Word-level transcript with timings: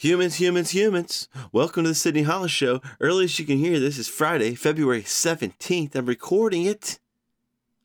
Humans, 0.00 0.36
humans, 0.36 0.70
humans. 0.70 1.28
Welcome 1.52 1.82
to 1.82 1.90
the 1.90 1.94
Sydney 1.94 2.22
Hollis 2.22 2.50
Show. 2.50 2.80
Earliest 3.02 3.38
you 3.38 3.44
can 3.44 3.58
hear 3.58 3.78
this 3.78 3.98
is 3.98 4.08
Friday, 4.08 4.54
February 4.54 5.02
17th. 5.02 5.94
I'm 5.94 6.06
recording 6.06 6.64
it 6.64 6.98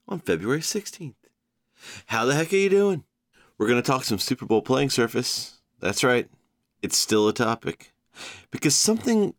on 0.07 0.19
February 0.19 0.61
16th. 0.61 1.15
How 2.05 2.23
the 2.23 2.33
heck 2.33 2.53
are 2.53 2.55
you 2.55 2.69
doing? 2.69 3.03
We're 3.57 3.67
going 3.67 3.81
to 3.81 3.85
talk 3.85 4.05
some 4.05 4.17
Super 4.17 4.45
Bowl 4.45 4.61
playing 4.61 4.91
surface. 4.91 5.59
That's 5.81 6.05
right. 6.05 6.29
It's 6.81 6.97
still 6.97 7.27
a 7.27 7.33
topic. 7.33 7.91
Because 8.49 8.77
something 8.77 9.33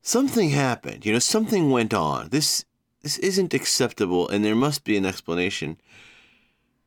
something 0.00 0.50
happened. 0.50 1.04
You 1.04 1.12
know, 1.12 1.18
something 1.18 1.68
went 1.68 1.92
on. 1.92 2.28
This 2.28 2.64
this 3.02 3.18
isn't 3.18 3.54
acceptable 3.54 4.28
and 4.28 4.44
there 4.44 4.54
must 4.54 4.84
be 4.84 4.96
an 4.96 5.04
explanation. 5.04 5.80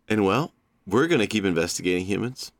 And 0.07 0.23
well, 0.23 0.53
we're 0.87 1.07
going 1.07 1.19
to 1.19 1.27
keep 1.27 1.43
investigating 1.43 2.05
humans. 2.05 2.53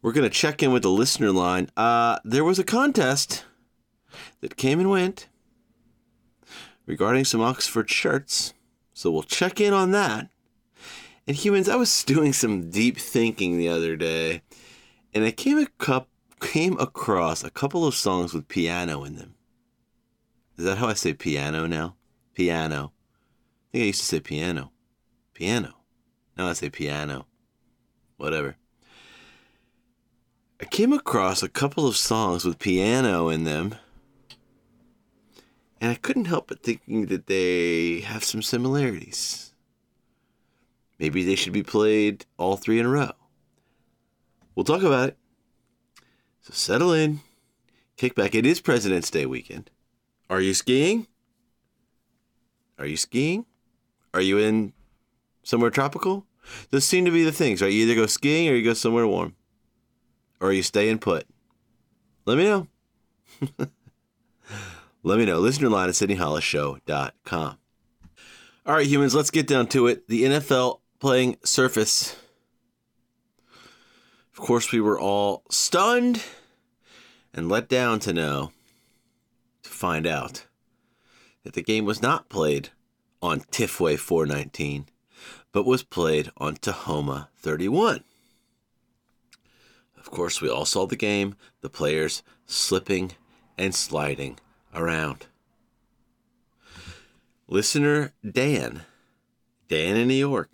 We're 0.00 0.12
going 0.12 0.28
to 0.28 0.30
check 0.30 0.62
in 0.62 0.72
with 0.72 0.82
the 0.82 0.90
listener 0.90 1.32
line. 1.32 1.70
Uh, 1.76 2.18
there 2.24 2.44
was 2.44 2.58
a 2.58 2.64
contest 2.64 3.44
that 4.40 4.56
came 4.56 4.78
and 4.78 4.90
went 4.90 5.28
regarding 6.86 7.24
some 7.24 7.40
Oxford 7.40 7.90
shirts. 7.90 8.54
So 8.94 9.10
we'll 9.10 9.22
check 9.22 9.60
in 9.60 9.72
on 9.72 9.90
that. 9.92 10.30
And 11.26 11.36
humans, 11.36 11.68
I 11.68 11.76
was 11.76 12.04
doing 12.04 12.32
some 12.32 12.70
deep 12.70 12.98
thinking 12.98 13.58
the 13.58 13.68
other 13.68 13.96
day, 13.96 14.42
and 15.12 15.24
I 15.24 15.30
came, 15.30 15.58
a 15.58 15.66
cup, 15.66 16.08
came 16.40 16.78
across 16.78 17.42
a 17.42 17.50
couple 17.50 17.86
of 17.86 17.94
songs 17.94 18.32
with 18.32 18.48
piano 18.48 19.04
in 19.04 19.16
them. 19.16 19.34
Is 20.56 20.64
that 20.64 20.78
how 20.78 20.88
I 20.88 20.94
say 20.94 21.12
piano 21.12 21.66
now? 21.66 21.96
Piano. 22.34 22.92
I 23.68 23.72
think 23.72 23.82
I 23.82 23.86
used 23.86 24.00
to 24.00 24.06
say 24.06 24.20
piano. 24.20 24.72
Piano. 25.34 25.74
Now 26.36 26.48
I 26.48 26.52
say 26.52 26.70
piano. 26.70 27.26
Whatever. 28.16 28.56
I 30.60 30.64
came 30.64 30.92
across 30.92 31.42
a 31.42 31.48
couple 31.48 31.86
of 31.86 31.96
songs 31.96 32.44
with 32.44 32.58
piano 32.58 33.28
in 33.28 33.44
them, 33.44 33.76
and 35.80 35.92
I 35.92 35.94
couldn't 35.94 36.24
help 36.24 36.48
but 36.48 36.64
thinking 36.64 37.06
that 37.06 37.28
they 37.28 38.00
have 38.00 38.24
some 38.24 38.42
similarities. 38.42 39.52
Maybe 40.98 41.22
they 41.22 41.36
should 41.36 41.52
be 41.52 41.62
played 41.62 42.26
all 42.38 42.56
three 42.56 42.80
in 42.80 42.86
a 42.86 42.88
row. 42.88 43.12
We'll 44.56 44.64
talk 44.64 44.82
about 44.82 45.10
it. 45.10 45.18
So 46.40 46.52
settle 46.52 46.92
in, 46.92 47.20
kick 47.96 48.16
back. 48.16 48.34
It 48.34 48.44
is 48.44 48.60
President's 48.60 49.10
Day 49.10 49.26
weekend. 49.26 49.70
Are 50.28 50.40
you 50.40 50.54
skiing? 50.54 51.06
Are 52.80 52.86
you 52.86 52.96
skiing? 52.96 53.46
Are 54.12 54.20
you 54.20 54.38
in 54.38 54.72
somewhere 55.44 55.70
tropical? 55.70 56.26
Those 56.70 56.84
seem 56.84 57.04
to 57.04 57.12
be 57.12 57.22
the 57.22 57.30
things, 57.30 57.62
right? 57.62 57.72
You 57.72 57.84
either 57.84 57.94
go 57.94 58.06
skiing 58.06 58.48
or 58.48 58.56
you 58.56 58.64
go 58.64 58.74
somewhere 58.74 59.06
warm 59.06 59.36
or 60.40 60.48
are 60.48 60.52
you 60.52 60.62
staying 60.62 60.98
put? 60.98 61.26
Let 62.24 62.38
me 62.38 62.44
know. 62.44 62.66
Let 65.02 65.18
me 65.18 65.24
know. 65.24 65.38
Listener 65.38 65.68
line 65.68 65.88
at 65.88 65.94
SydneyHollisShow.com. 65.94 67.58
All 68.66 68.74
right, 68.74 68.86
humans, 68.86 69.14
let's 69.14 69.30
get 69.30 69.46
down 69.46 69.66
to 69.68 69.86
it. 69.86 70.08
The 70.08 70.24
NFL 70.24 70.80
playing 70.98 71.38
surface. 71.42 72.16
Of 74.32 74.44
course, 74.44 74.70
we 74.72 74.80
were 74.80 75.00
all 75.00 75.42
stunned 75.50 76.22
and 77.32 77.48
let 77.48 77.68
down 77.68 77.98
to 78.00 78.12
know, 78.12 78.52
to 79.62 79.70
find 79.70 80.06
out, 80.06 80.44
that 81.44 81.54
the 81.54 81.62
game 81.62 81.86
was 81.86 82.02
not 82.02 82.28
played 82.28 82.68
on 83.22 83.40
Tifway 83.40 83.98
419, 83.98 84.86
but 85.50 85.64
was 85.64 85.82
played 85.82 86.30
on 86.36 86.56
Tahoma 86.56 87.28
31. 87.38 88.04
Of 89.98 90.10
course, 90.10 90.40
we 90.40 90.48
all 90.48 90.64
saw 90.64 90.86
the 90.86 90.96
game, 90.96 91.36
the 91.60 91.68
players 91.68 92.22
slipping 92.46 93.12
and 93.56 93.74
sliding 93.74 94.38
around. 94.74 95.26
Listener 97.46 98.12
Dan, 98.28 98.82
Dan 99.68 99.96
in 99.96 100.08
New 100.08 100.14
York, 100.14 100.50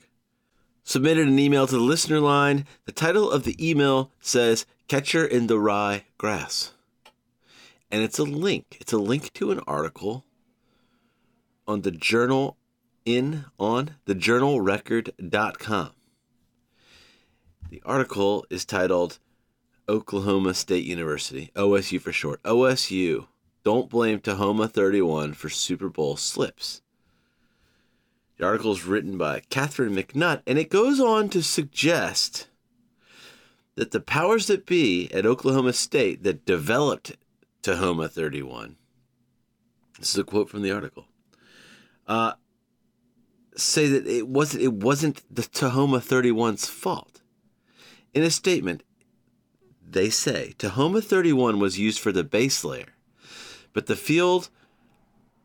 submitted 0.82 1.28
an 1.28 1.38
email 1.38 1.66
to 1.66 1.76
the 1.76 1.80
listener 1.80 2.20
line. 2.20 2.66
The 2.84 2.92
title 2.92 3.30
of 3.30 3.44
the 3.44 3.56
email 3.58 4.10
says 4.20 4.66
Catcher 4.88 5.24
in 5.24 5.46
the 5.46 5.58
Rye 5.58 6.04
Grass. 6.18 6.72
And 7.90 8.02
it's 8.02 8.18
a 8.18 8.24
link. 8.24 8.78
It's 8.80 8.92
a 8.92 8.98
link 8.98 9.32
to 9.34 9.50
an 9.50 9.60
article 9.66 10.24
on 11.66 11.82
the 11.82 11.90
journal 11.90 12.56
in 13.04 13.44
on 13.58 13.96
thejournalrecord.com. 14.06 15.90
The 17.70 17.82
article 17.84 18.46
is 18.50 18.64
titled 18.64 19.18
Oklahoma 19.88 20.54
State 20.54 20.84
University, 20.84 21.50
OSU 21.54 22.00
for 22.00 22.12
short. 22.12 22.42
OSU, 22.42 23.26
don't 23.64 23.90
blame 23.90 24.20
Tahoma 24.20 24.70
31 24.70 25.34
for 25.34 25.48
Super 25.48 25.88
Bowl 25.88 26.16
slips. 26.16 26.82
The 28.38 28.44
article 28.44 28.72
is 28.72 28.84
written 28.84 29.16
by 29.16 29.42
Catherine 29.50 29.94
McNutt, 29.94 30.42
and 30.46 30.58
it 30.58 30.70
goes 30.70 31.00
on 31.00 31.28
to 31.30 31.42
suggest 31.42 32.48
that 33.76 33.90
the 33.90 34.00
powers 34.00 34.46
that 34.46 34.66
be 34.66 35.10
at 35.12 35.26
Oklahoma 35.26 35.72
State 35.72 36.22
that 36.24 36.44
developed 36.44 37.16
Tahoma 37.62 38.10
31, 38.10 38.76
this 39.98 40.10
is 40.10 40.18
a 40.18 40.24
quote 40.24 40.48
from 40.48 40.62
the 40.62 40.72
article, 40.72 41.06
uh, 42.06 42.32
say 43.56 43.86
that 43.86 44.06
it 44.06 44.28
wasn't 44.28 44.62
it 44.62 44.72
wasn't 44.72 45.22
the 45.34 45.42
Tahoma 45.42 46.00
31's 46.00 46.66
fault. 46.66 47.22
In 48.12 48.22
a 48.22 48.30
statement, 48.30 48.82
they 49.94 50.10
say 50.10 50.54
Tahoma 50.58 51.02
31 51.02 51.58
was 51.58 51.78
used 51.78 52.00
for 52.00 52.12
the 52.12 52.24
base 52.24 52.64
layer, 52.64 52.94
but 53.72 53.86
the 53.86 53.96
field 53.96 54.50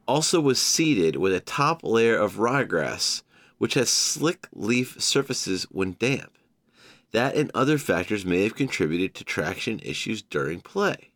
also 0.07 0.41
was 0.41 0.59
seeded 0.59 1.15
with 1.15 1.33
a 1.33 1.39
top 1.39 1.83
layer 1.83 2.17
of 2.17 2.35
ryegrass, 2.37 3.21
which 3.59 3.75
has 3.75 3.89
slick 3.89 4.47
leaf 4.51 4.99
surfaces 4.99 5.63
when 5.65 5.95
damp. 5.99 6.33
That 7.11 7.35
and 7.35 7.49
other 7.53 7.77
factors 7.77 8.25
may 8.25 8.43
have 8.43 8.55
contributed 8.55 9.15
to 9.15 9.23
traction 9.23 9.79
issues 9.79 10.21
during 10.21 10.61
play. 10.61 11.11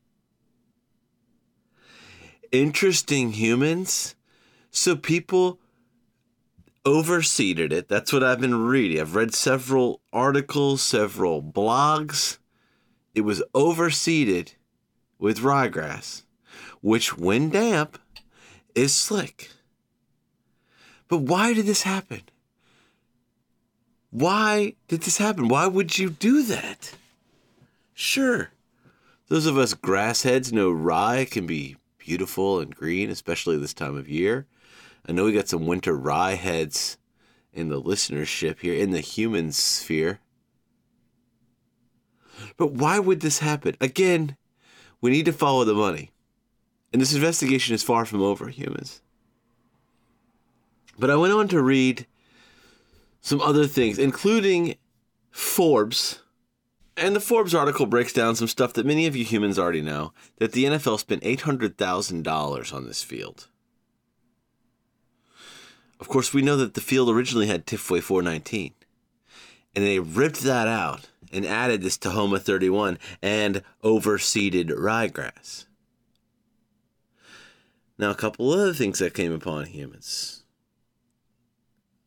Interesting 2.52 3.32
humans. 3.32 4.16
So 4.70 4.96
people 4.96 5.60
overseeded 6.86 7.72
it. 7.72 7.88
That's 7.88 8.14
what 8.14 8.24
I've 8.24 8.42
been 8.42 8.66
reading. 8.66 9.00
I've 9.00 9.16
read 9.16 9.34
several 9.34 10.02
articles, 10.12 10.82
several 10.82 11.42
blogs 11.42 12.38
it 13.14 13.22
was 13.22 13.44
overseeded 13.54 14.54
with 15.20 15.40
ryegrass, 15.40 16.24
which, 16.82 17.18
when 17.18 17.50
damp, 17.50 17.98
is 18.76 18.94
slick. 18.94 19.50
But 21.08 21.20
why 21.20 21.54
did 21.54 21.66
this 21.66 21.84
happen? 21.84 22.22
Why 24.10 24.76
did 24.88 25.02
this 25.02 25.18
happen? 25.18 25.48
Why 25.48 25.68
would 25.68 25.98
you 25.98 26.10
do 26.10 26.44
that? 26.44 26.94
Sure, 27.94 28.50
those 29.28 29.46
of 29.46 29.58
us 29.58 29.74
grass 29.74 30.24
heads 30.24 30.52
know 30.52 30.72
rye 30.72 31.26
can 31.26 31.48
be 31.48 31.78
beautiful 31.98 32.60
and 32.60 32.76
green, 32.76 33.10
especially 33.10 33.58
this 33.58 33.74
time 33.74 33.96
of 33.96 34.10
year. 34.10 34.46
I 35.08 35.12
know 35.12 35.26
we 35.26 35.32
got 35.32 35.48
some 35.48 35.66
winter 35.66 35.98
rye 35.98 36.36
heads 36.36 36.98
in 37.52 37.70
the 37.70 37.82
listenership 37.82 38.60
here, 38.60 38.74
in 38.74 38.92
the 38.92 39.00
human 39.00 39.52
sphere. 39.52 40.20
But 42.58 42.74
why 42.74 43.00
would 43.00 43.20
this 43.20 43.40
happen? 43.40 43.76
Again, 43.82 44.38
we 45.02 45.12
need 45.12 45.26
to 45.26 45.34
follow 45.34 45.64
the 45.64 45.74
money. 45.74 46.12
And 46.92 47.02
this 47.02 47.14
investigation 47.14 47.74
is 47.74 47.84
far 47.84 48.06
from 48.06 48.22
over, 48.22 48.50
humans. 48.50 49.02
But 50.98 51.10
I 51.10 51.16
went 51.16 51.34
on 51.34 51.48
to 51.50 51.62
read 51.62 52.06
some 53.20 53.42
other 53.42 53.66
things, 53.66 53.98
including 53.98 54.76
Forbes. 55.32 56.20
And 56.96 57.16
the 57.16 57.20
Forbes 57.20 57.56
article 57.56 57.88
breaks 57.88 58.14
down 58.14 58.36
some 58.36 58.48
stuff 58.48 58.74
that 58.74 58.86
many 58.86 59.08
of 59.08 59.16
you 59.16 59.26
humans 59.26 59.58
already 59.58 59.82
know 59.82 60.14
that 60.38 60.52
the 60.52 60.66
NFL 60.66 61.00
spent 61.00 61.24
$800,000 61.24 62.74
on 62.74 62.86
this 62.86 63.02
field. 63.02 63.48
Of 66.00 66.08
course, 66.08 66.34
we 66.34 66.42
know 66.42 66.58
that 66.58 66.76
the 66.76 66.82
field 66.82 67.10
originally 67.10 67.48
had 67.48 67.66
Tifway 67.66 68.02
419, 68.02 68.74
and 69.76 69.86
they 69.86 70.00
ripped 70.00 70.42
that 70.42 70.68
out 70.68 71.10
and 71.34 71.46
added 71.46 71.82
this 71.82 71.98
Tahoma 71.98 72.40
31 72.40 72.98
and 73.22 73.64
overseeded 73.84 74.70
ryegrass. 74.70 75.66
Now, 77.98 78.12
a 78.12 78.16
couple 78.16 78.52
other 78.52 78.74
things 78.74 79.00
that 79.00 79.14
came 79.14 79.32
upon 79.32 79.66
humans. 79.66 80.44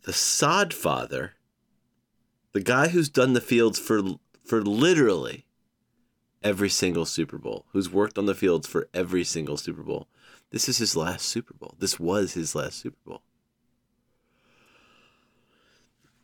The 0.02 0.12
sod 0.12 0.72
father, 0.72 1.34
the 2.52 2.60
guy 2.60 2.88
who's 2.88 3.08
done 3.08 3.32
the 3.32 3.40
fields 3.40 3.78
for, 3.78 4.02
for 4.44 4.62
literally 4.62 5.46
every 6.42 6.68
single 6.68 7.04
Super 7.04 7.38
Bowl, 7.38 7.66
who's 7.72 7.90
worked 7.90 8.18
on 8.18 8.26
the 8.26 8.34
fields 8.34 8.66
for 8.66 8.88
every 8.94 9.24
single 9.24 9.56
Super 9.56 9.82
Bowl, 9.82 10.06
this 10.50 10.68
is 10.68 10.78
his 10.78 10.96
last 10.96 11.26
Super 11.26 11.54
Bowl. 11.54 11.74
This 11.78 11.98
was 11.98 12.34
his 12.34 12.54
last 12.54 12.78
Super 12.78 12.98
Bowl. 13.04 13.22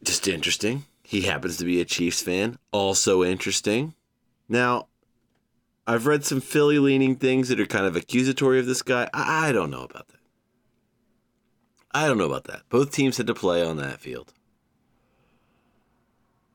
Just 0.02 0.26
interesting. 0.28 0.84
He 1.12 1.20
happens 1.20 1.58
to 1.58 1.66
be 1.66 1.78
a 1.78 1.84
Chiefs 1.84 2.22
fan. 2.22 2.56
Also 2.70 3.22
interesting. 3.22 3.92
Now, 4.48 4.86
I've 5.86 6.06
read 6.06 6.24
some 6.24 6.40
Philly 6.40 6.78
leaning 6.78 7.16
things 7.16 7.50
that 7.50 7.60
are 7.60 7.66
kind 7.66 7.84
of 7.84 7.94
accusatory 7.94 8.58
of 8.58 8.64
this 8.64 8.80
guy. 8.80 9.10
I, 9.12 9.52
don't 9.52 9.70
know 9.70 9.82
about 9.82 10.08
that. 10.08 10.20
I 11.92 12.06
don't 12.06 12.16
know 12.16 12.24
about 12.24 12.44
that. 12.44 12.62
Both 12.70 12.92
teams 12.92 13.18
had 13.18 13.26
to 13.26 13.34
play 13.34 13.62
on 13.62 13.76
that 13.76 14.00
field. 14.00 14.32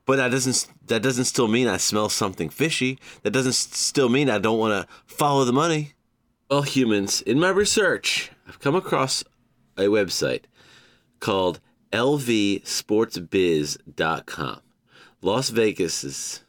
But 0.06 0.16
that 0.16 0.32
doesn't 0.32 0.66
that 0.88 1.04
doesn't 1.04 1.26
still 1.26 1.46
mean 1.46 1.68
I 1.68 1.76
smell 1.76 2.08
something 2.08 2.48
fishy. 2.48 2.98
That 3.22 3.30
doesn't 3.30 3.54
still 3.54 4.08
mean 4.08 4.28
I 4.28 4.40
don't 4.40 4.58
want 4.58 4.72
to 4.72 4.92
follow 5.06 5.44
the 5.44 5.52
money. 5.52 5.92
Well, 6.50 6.62
humans, 6.62 7.22
in 7.22 7.38
my 7.38 7.50
research, 7.50 8.32
I've 8.48 8.58
come 8.58 8.74
across 8.74 9.22
a 9.76 9.82
website 9.82 10.46
called 11.20 11.60
lvsportsbiz.com. 11.92 14.60
Las 15.20 15.50
Vegas's 15.50 16.44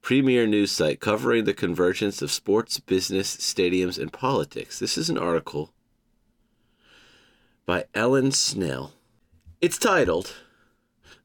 premier 0.00 0.46
news 0.46 0.70
site 0.70 1.00
covering 1.00 1.44
the 1.44 1.52
convergence 1.52 2.22
of 2.22 2.30
sports, 2.30 2.80
business, 2.80 3.36
stadiums, 3.36 3.98
and 3.98 4.10
politics. 4.12 4.78
This 4.78 4.96
is 4.96 5.10
an 5.10 5.18
article 5.18 5.72
by 7.66 7.84
Alan 7.94 8.30
Snel. 8.30 8.92
It's 9.60 9.78
titled 9.78 10.34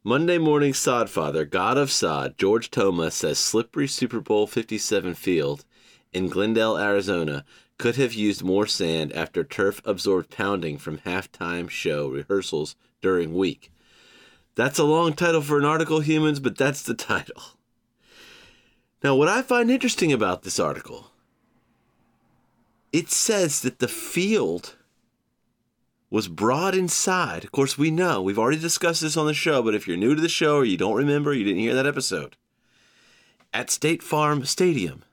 Monday 0.03 0.37
Morning 0.37 0.73
Sodfather, 0.73 1.49
God 1.49 1.77
of 1.77 1.91
Sod, 1.91 2.37
George 2.37 2.71
Toma 2.71 3.11
says 3.11 3.37
slippery 3.37 3.87
Super 3.87 4.19
Bowl 4.19 4.47
57 4.47 5.13
field 5.13 5.63
in 6.13 6.27
Glendale, 6.27 6.77
Arizona 6.77 7.45
could 7.77 7.95
have 7.95 8.13
used 8.13 8.43
more 8.43 8.67
sand 8.67 9.13
after 9.13 9.43
turf 9.43 9.81
absorbed 9.85 10.29
pounding 10.29 10.77
from 10.77 10.99
halftime 10.99 11.69
show 11.69 12.09
rehearsals 12.09 12.75
during 13.01 13.35
week. 13.35 13.71
That's 14.55 14.79
a 14.79 14.83
long 14.83 15.13
title 15.13 15.41
for 15.41 15.57
an 15.57 15.65
article, 15.65 16.01
humans, 16.01 16.39
but 16.39 16.57
that's 16.57 16.83
the 16.83 16.93
title. 16.93 17.41
Now, 19.03 19.15
what 19.15 19.27
I 19.27 19.41
find 19.41 19.71
interesting 19.71 20.13
about 20.13 20.43
this 20.43 20.59
article, 20.59 21.11
it 22.93 23.09
says 23.09 23.61
that 23.61 23.79
the 23.79 23.87
field 23.87 24.75
was 26.09 26.27
brought 26.27 26.75
inside. 26.75 27.43
Of 27.43 27.51
course, 27.51 27.77
we 27.77 27.89
know, 27.89 28.21
we've 28.21 28.37
already 28.37 28.59
discussed 28.59 29.01
this 29.01 29.17
on 29.17 29.25
the 29.25 29.33
show, 29.33 29.63
but 29.63 29.73
if 29.73 29.87
you're 29.87 29.97
new 29.97 30.13
to 30.13 30.21
the 30.21 30.29
show 30.29 30.57
or 30.57 30.65
you 30.65 30.77
don't 30.77 30.97
remember, 30.97 31.33
you 31.33 31.45
didn't 31.45 31.61
hear 31.61 31.73
that 31.73 31.87
episode, 31.87 32.35
at 33.53 33.69
State 33.69 34.03
Farm 34.03 34.45
Stadium, 34.45 35.03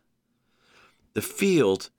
the 1.14 1.22
field 1.22 1.90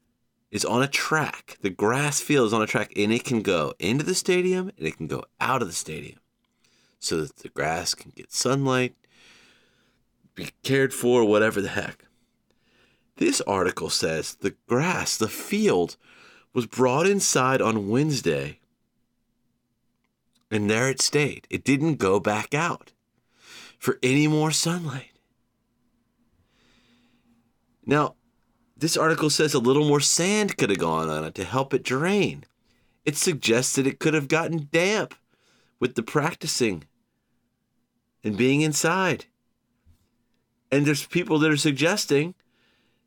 is 0.52 0.66
on 0.66 0.82
a 0.82 0.88
track. 0.88 1.58
The 1.62 1.70
grass 1.70 2.20
field 2.20 2.48
is 2.48 2.54
on 2.54 2.62
a 2.62 2.68
track, 2.68 2.92
and 2.96 3.12
it 3.12 3.24
can 3.24 3.42
go 3.42 3.74
into 3.80 4.04
the 4.04 4.16
stadium 4.16 4.72
and 4.78 4.88
it 4.88 4.98
can 4.98 5.08
go 5.08 5.24
out 5.40 5.62
of 5.62 5.68
the 5.68 5.74
stadium 5.74 6.20
so 7.00 7.22
that 7.22 7.38
the 7.38 7.50
grass 7.50 7.94
can 7.94 8.12
get 8.16 8.32
sunlight 8.32 8.96
be 10.40 10.52
cared 10.64 10.94
for, 10.94 11.26
whatever 11.26 11.62
the 11.62 11.68
heck. 11.68 12.06
This 13.18 13.42
article 13.42 13.90
says 13.90 14.36
the 14.36 14.56
grass, 14.68 15.18
the 15.18 15.28
field, 15.28 15.98
was 16.54 16.66
brought 16.66 17.06
inside 17.06 17.62
on 17.62 17.90
Wednesday, 17.90 18.60
and 20.50 20.70
there 20.70 20.90
it 20.90 21.02
stayed. 21.02 21.46
It 21.50 21.66
didn't 21.66 21.96
go 21.96 22.20
back 22.20 22.54
out 22.54 22.94
for 23.78 24.00
any 24.02 24.28
more 24.28 24.52
sunlight. 24.52 25.12
Now, 27.86 28.16
this 28.80 28.98
article 28.98 29.30
says 29.30 29.54
a 29.54 29.60
little 29.60 29.88
more 29.88 30.00
sand 30.00 30.58
could 30.58 30.70
have 30.70 30.80
gone 30.80 31.10
on 31.10 31.26
it 31.26 31.36
to 31.36 31.44
help 31.44 31.74
it 31.74 31.84
drain. 31.84 32.46
It 33.06 33.18
suggests 33.18 33.76
that 33.76 33.88
it 33.88 34.00
could 34.00 34.14
have 34.14 34.28
gotten 34.28 34.70
damp 34.72 35.16
with 35.80 35.96
the 35.96 36.04
practicing 36.04 36.84
and 38.24 38.38
being 38.38 38.62
inside. 38.62 39.26
And 40.72 40.86
there's 40.86 41.06
people 41.06 41.40
that 41.40 41.52
are 41.52 41.58
suggesting 41.58 42.36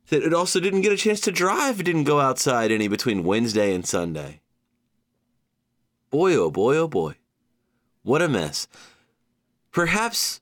that 0.09 0.23
it 0.23 0.33
also 0.33 0.59
didn't 0.59 0.81
get 0.81 0.91
a 0.91 0.97
chance 0.97 1.21
to 1.21 1.31
if 1.31 1.79
it 1.79 1.83
didn't 1.83 2.03
go 2.03 2.19
outside 2.19 2.71
any 2.71 2.87
between 2.87 3.23
Wednesday 3.23 3.73
and 3.73 3.85
Sunday. 3.85 4.41
Boy, 6.09 6.35
oh 6.35 6.51
boy, 6.51 6.77
oh 6.77 6.87
boy. 6.87 7.15
What 8.03 8.21
a 8.21 8.27
mess. 8.27 8.67
Perhaps, 9.71 10.41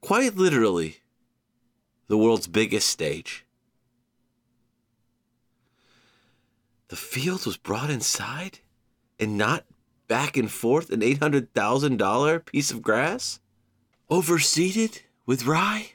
quite 0.00 0.36
literally, 0.36 0.96
the 2.08 2.18
world's 2.18 2.48
biggest 2.48 2.88
stage. 2.88 3.44
The 6.94 7.00
field 7.00 7.44
was 7.44 7.56
brought 7.56 7.90
inside 7.90 8.60
and 9.18 9.36
not 9.36 9.64
back 10.06 10.36
and 10.36 10.48
forth 10.48 10.90
an 10.90 11.00
$800,000 11.00 12.44
piece 12.44 12.70
of 12.70 12.82
grass? 12.82 13.40
Overseeded 14.08 15.00
with 15.26 15.44
rye? 15.44 15.94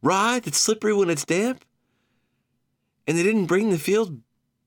rye 0.00 0.38
that's 0.38 0.56
slippery 0.56 0.94
when 0.94 1.10
it's 1.10 1.24
damp. 1.24 1.64
And 3.04 3.18
they 3.18 3.24
didn't 3.24 3.46
bring 3.46 3.70
the 3.70 3.80
field 3.80 4.20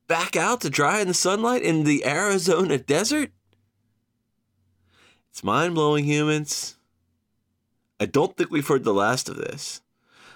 back 0.08 0.36
out 0.36 0.60
to 0.60 0.70
dry 0.70 1.00
in 1.00 1.08
the 1.08 1.14
sunlight 1.14 1.62
in 1.62 1.86
the 1.86 2.06
Arizona 2.06 2.78
desert? 2.78 3.32
It's 5.30 5.42
mind 5.42 5.74
blowing, 5.74 6.04
humans. 6.04 6.76
I 7.98 8.08
don't 8.08 8.36
think 8.36 8.52
we've 8.52 8.68
heard 8.68 8.84
the 8.84 8.94
last 8.94 9.30
of 9.30 9.38
this. 9.38 9.82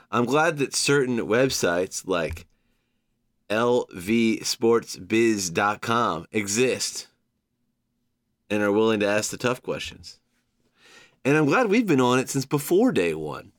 I'm 0.10 0.24
glad 0.24 0.60
that 0.60 0.74
certain 0.74 1.18
websites 1.18 2.08
like 2.08 2.48
lvsportsbiz.com 3.50 6.28
exist 6.32 7.08
and 8.50 8.64
are 8.64 8.72
willing 8.72 9.00
to 9.00 9.08
ask 9.08 9.32
the 9.32 9.38
tough 9.38 9.62
questions. 9.62 10.20
And 11.24 11.38
I'm 11.38 11.46
glad 11.46 11.68
we've 11.68 11.88
been 11.88 12.02
on 12.02 12.20
it 12.20 12.30
since 12.30 12.46
before 12.46 12.92
day 12.92 13.14
one. 13.14 13.52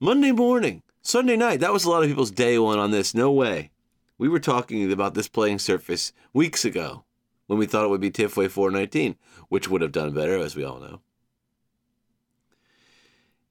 Monday 0.00 0.32
morning, 0.32 0.82
Sunday 1.02 1.36
night. 1.36 1.60
That 1.60 1.72
was 1.72 1.84
a 1.84 1.90
lot 1.90 2.02
of 2.02 2.08
people's 2.08 2.30
day 2.30 2.58
one 2.58 2.78
on 2.78 2.90
this. 2.90 3.14
No 3.14 3.32
way. 3.32 3.70
We 4.16 4.28
were 4.28 4.40
talking 4.40 4.90
about 4.90 5.14
this 5.14 5.28
playing 5.28 5.58
surface 5.58 6.12
weeks 6.32 6.64
ago 6.64 7.04
when 7.46 7.58
we 7.58 7.66
thought 7.66 7.84
it 7.84 7.88
would 7.88 8.00
be 8.00 8.10
Tifway 8.10 8.50
419, 8.50 9.16
which 9.48 9.68
would 9.68 9.82
have 9.82 9.92
done 9.92 10.12
better, 10.12 10.36
as 10.36 10.56
we 10.56 10.64
all 10.64 10.80
know. 10.80 11.00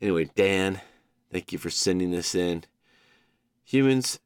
Anyway, 0.02 0.30
Dan, 0.36 0.82
thank 1.32 1.52
you 1.52 1.58
for 1.58 1.70
sending 1.70 2.12
this 2.12 2.36
in. 2.36 2.64
Humans, 3.64 4.20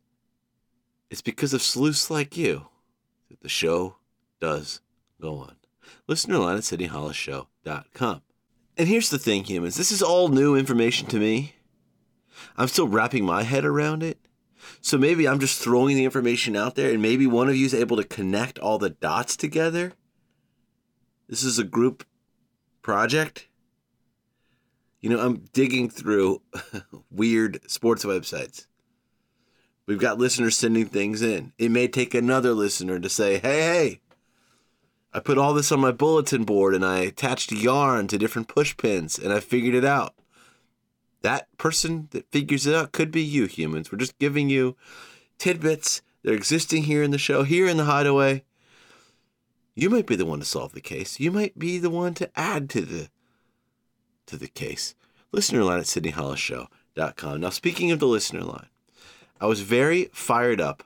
it's 1.12 1.22
because 1.22 1.54
of 1.54 1.62
sleuths 1.62 2.10
like 2.10 2.38
you 2.38 2.68
that 3.30 3.42
the 3.42 3.50
show 3.50 3.98
does 4.40 4.80
go 5.22 5.36
on. 5.36 5.58
Listener 6.08 6.38
line 6.38 6.56
at 6.58 6.63
SydneyHollisShow.com. 6.63 8.22
And 8.78 8.88
here's 8.88 9.10
the 9.10 9.19
thing, 9.19 9.44
humans. 9.44 9.75
This 9.75 9.92
is 9.92 10.02
all 10.02 10.30
new 10.30 10.56
information 10.56 11.08
to 11.10 11.18
me. 11.18 11.56
I'm 12.56 12.69
still 12.69 12.88
wrapping 12.88 13.25
my 13.25 13.44
head 13.44 13.66
around 13.66 14.04
it. 14.04 14.19
So 14.80 14.98
maybe 14.98 15.28
I'm 15.28 15.40
just 15.40 15.62
throwing 15.62 15.98
the 15.98 16.06
information 16.06 16.56
out 16.56 16.75
there 16.75 16.92
and 16.92 17.02
maybe 17.02 17.28
one 17.28 17.50
of 17.50 17.58
you 17.58 17.65
is 17.65 17.74
able 17.74 17.98
to 17.98 18.03
connect 18.06 18.58
all 18.58 18.77
the 18.77 18.89
dots 18.89 19.36
together. 19.36 19.94
This 21.27 21.44
is 21.44 21.60
a 21.60 21.63
group 21.65 22.06
project. 22.82 23.50
You 25.01 25.10
know, 25.10 25.20
I'm 25.20 25.48
digging 25.51 25.89
through 25.89 26.41
weird 27.12 27.70
sports 27.70 28.06
websites. 28.06 28.68
We've 29.91 30.00
got 30.00 30.17
listeners 30.17 30.57
sending 30.57 30.86
things 30.86 31.21
in. 31.21 31.51
It 31.57 31.69
may 31.69 31.89
take 31.89 32.13
another 32.13 32.53
listener 32.53 32.98
to 32.98 33.10
say, 33.10 33.39
hey, 33.39 33.60
hey, 33.62 34.00
I 35.13 35.19
put 35.19 35.38
all 35.38 35.53
this 35.53 35.69
on 35.69 35.81
my 35.81 35.91
bulletin 35.91 36.45
board 36.45 36.74
and 36.74 36.86
I 36.86 37.00
attached 37.00 37.51
yarn 37.51 38.07
to 38.07 38.17
different 38.17 38.48
push 38.48 38.77
pins 38.77 39.19
and 39.19 39.33
I 39.33 39.41
figured 39.41 39.75
it 39.75 39.83
out 39.83 40.15
that 41.24 41.55
person 41.57 42.07
that 42.12 42.31
figures 42.31 42.65
it 42.65 42.74
out 42.74 42.93
could 42.93 43.12
be 43.12 43.21
you, 43.21 43.45
humans. 43.45 43.91
We're 43.91 43.98
just 43.98 44.17
giving 44.17 44.50
you 44.50 44.75
tidbits. 45.38 46.01
They're 46.24 46.33
existing 46.33 46.83
here 46.83 47.03
in 47.03 47.12
the 47.12 47.17
show, 47.17 47.43
here 47.43 47.67
in 47.67 47.75
the 47.75 47.83
hideaway. 47.83 48.43
You 49.75 49.89
might 49.89 50.07
be 50.07 50.15
the 50.15 50.25
one 50.25 50.39
to 50.39 50.45
solve 50.45 50.71
the 50.71 50.79
case. 50.79 51.19
You 51.19 51.31
might 51.31 51.60
be 51.60 51.77
the 51.79 51.89
one 51.89 52.13
to 52.13 52.39
add 52.39 52.69
to 52.71 52.81
the 52.81 53.10
to 54.27 54.38
the 54.38 54.48
case. 54.48 54.95
Listener 55.33 55.63
line 55.65 55.79
at 55.79 55.86
SydneyHollisShow.com. 55.86 57.41
Now, 57.41 57.50
speaking 57.50 57.91
of 57.91 58.00
the 58.00 58.07
listener 58.07 58.41
line, 58.41 58.71
I 59.41 59.48
was 59.48 59.62
very 59.62 60.05
fired 60.13 60.62
up 60.62 60.83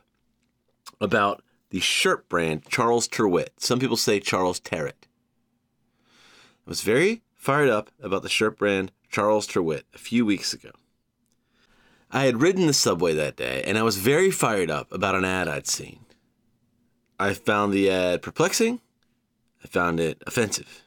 about 1.01 1.43
the 1.71 1.81
shirt 1.81 2.29
brand 2.29 2.65
Charles 2.69 3.05
Tyrwhitt. 3.05 3.49
Some 3.57 3.79
people 3.79 3.97
say 3.97 4.21
Charles 4.21 4.61
Terrett. 4.61 5.09
I 6.65 6.69
was 6.69 6.81
very 6.81 7.21
fired 7.33 7.67
up 7.67 7.91
about 8.01 8.23
the 8.23 8.29
shirt 8.29 8.57
brand 8.57 8.93
Charles 9.11 9.45
Tyrwhitt 9.45 9.83
a 9.93 9.97
few 9.97 10.25
weeks 10.25 10.53
ago. 10.53 10.71
I 12.09 12.23
had 12.23 12.41
ridden 12.41 12.65
the 12.65 12.73
subway 12.73 13.13
that 13.13 13.35
day 13.35 13.61
and 13.67 13.77
I 13.77 13.83
was 13.83 13.97
very 13.97 14.31
fired 14.31 14.71
up 14.71 14.89
about 14.89 15.15
an 15.15 15.25
ad 15.25 15.49
I'd 15.49 15.67
seen. 15.67 16.05
I 17.19 17.33
found 17.33 17.73
the 17.73 17.89
ad 17.89 18.21
perplexing. 18.21 18.79
I 19.61 19.67
found 19.67 19.99
it 19.99 20.23
offensive. 20.25 20.81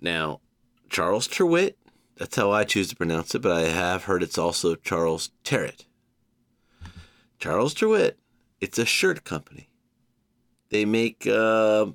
Now, 0.00 0.40
Charles 0.88 1.26
Tyrwhitt, 1.26 1.74
that's 2.20 2.36
how 2.36 2.50
I 2.50 2.64
choose 2.64 2.90
to 2.90 2.96
pronounce 2.96 3.34
it, 3.34 3.40
but 3.40 3.52
I 3.52 3.62
have 3.62 4.04
heard 4.04 4.22
it's 4.22 4.36
also 4.36 4.74
Charles 4.74 5.30
Terrett. 5.42 5.86
Charles 7.38 7.74
Tyrwhitt, 7.74 8.16
it's 8.60 8.78
a 8.78 8.84
shirt 8.84 9.24
company. 9.24 9.70
They 10.68 10.84
make 10.84 11.26
uh, 11.26 11.86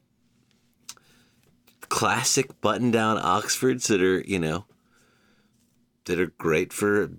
classic 1.89 2.59
button 2.59 2.89
down 2.89 3.19
Oxfords 3.19 3.85
that 3.85 4.01
are, 4.01 4.21
you 4.21 4.39
know, 4.39 4.65
that 6.05 6.19
are 6.19 6.33
great 6.39 6.73
for 6.73 7.11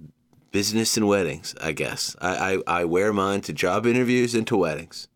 business 0.50 0.96
and 0.96 1.06
weddings, 1.06 1.54
I 1.60 1.70
guess. 1.70 2.16
I, 2.20 2.56
I, 2.66 2.80
I 2.80 2.84
wear 2.86 3.12
mine 3.12 3.40
to 3.42 3.52
job 3.52 3.86
interviews 3.86 4.34
and 4.34 4.48
to 4.48 4.56
weddings. 4.56 5.06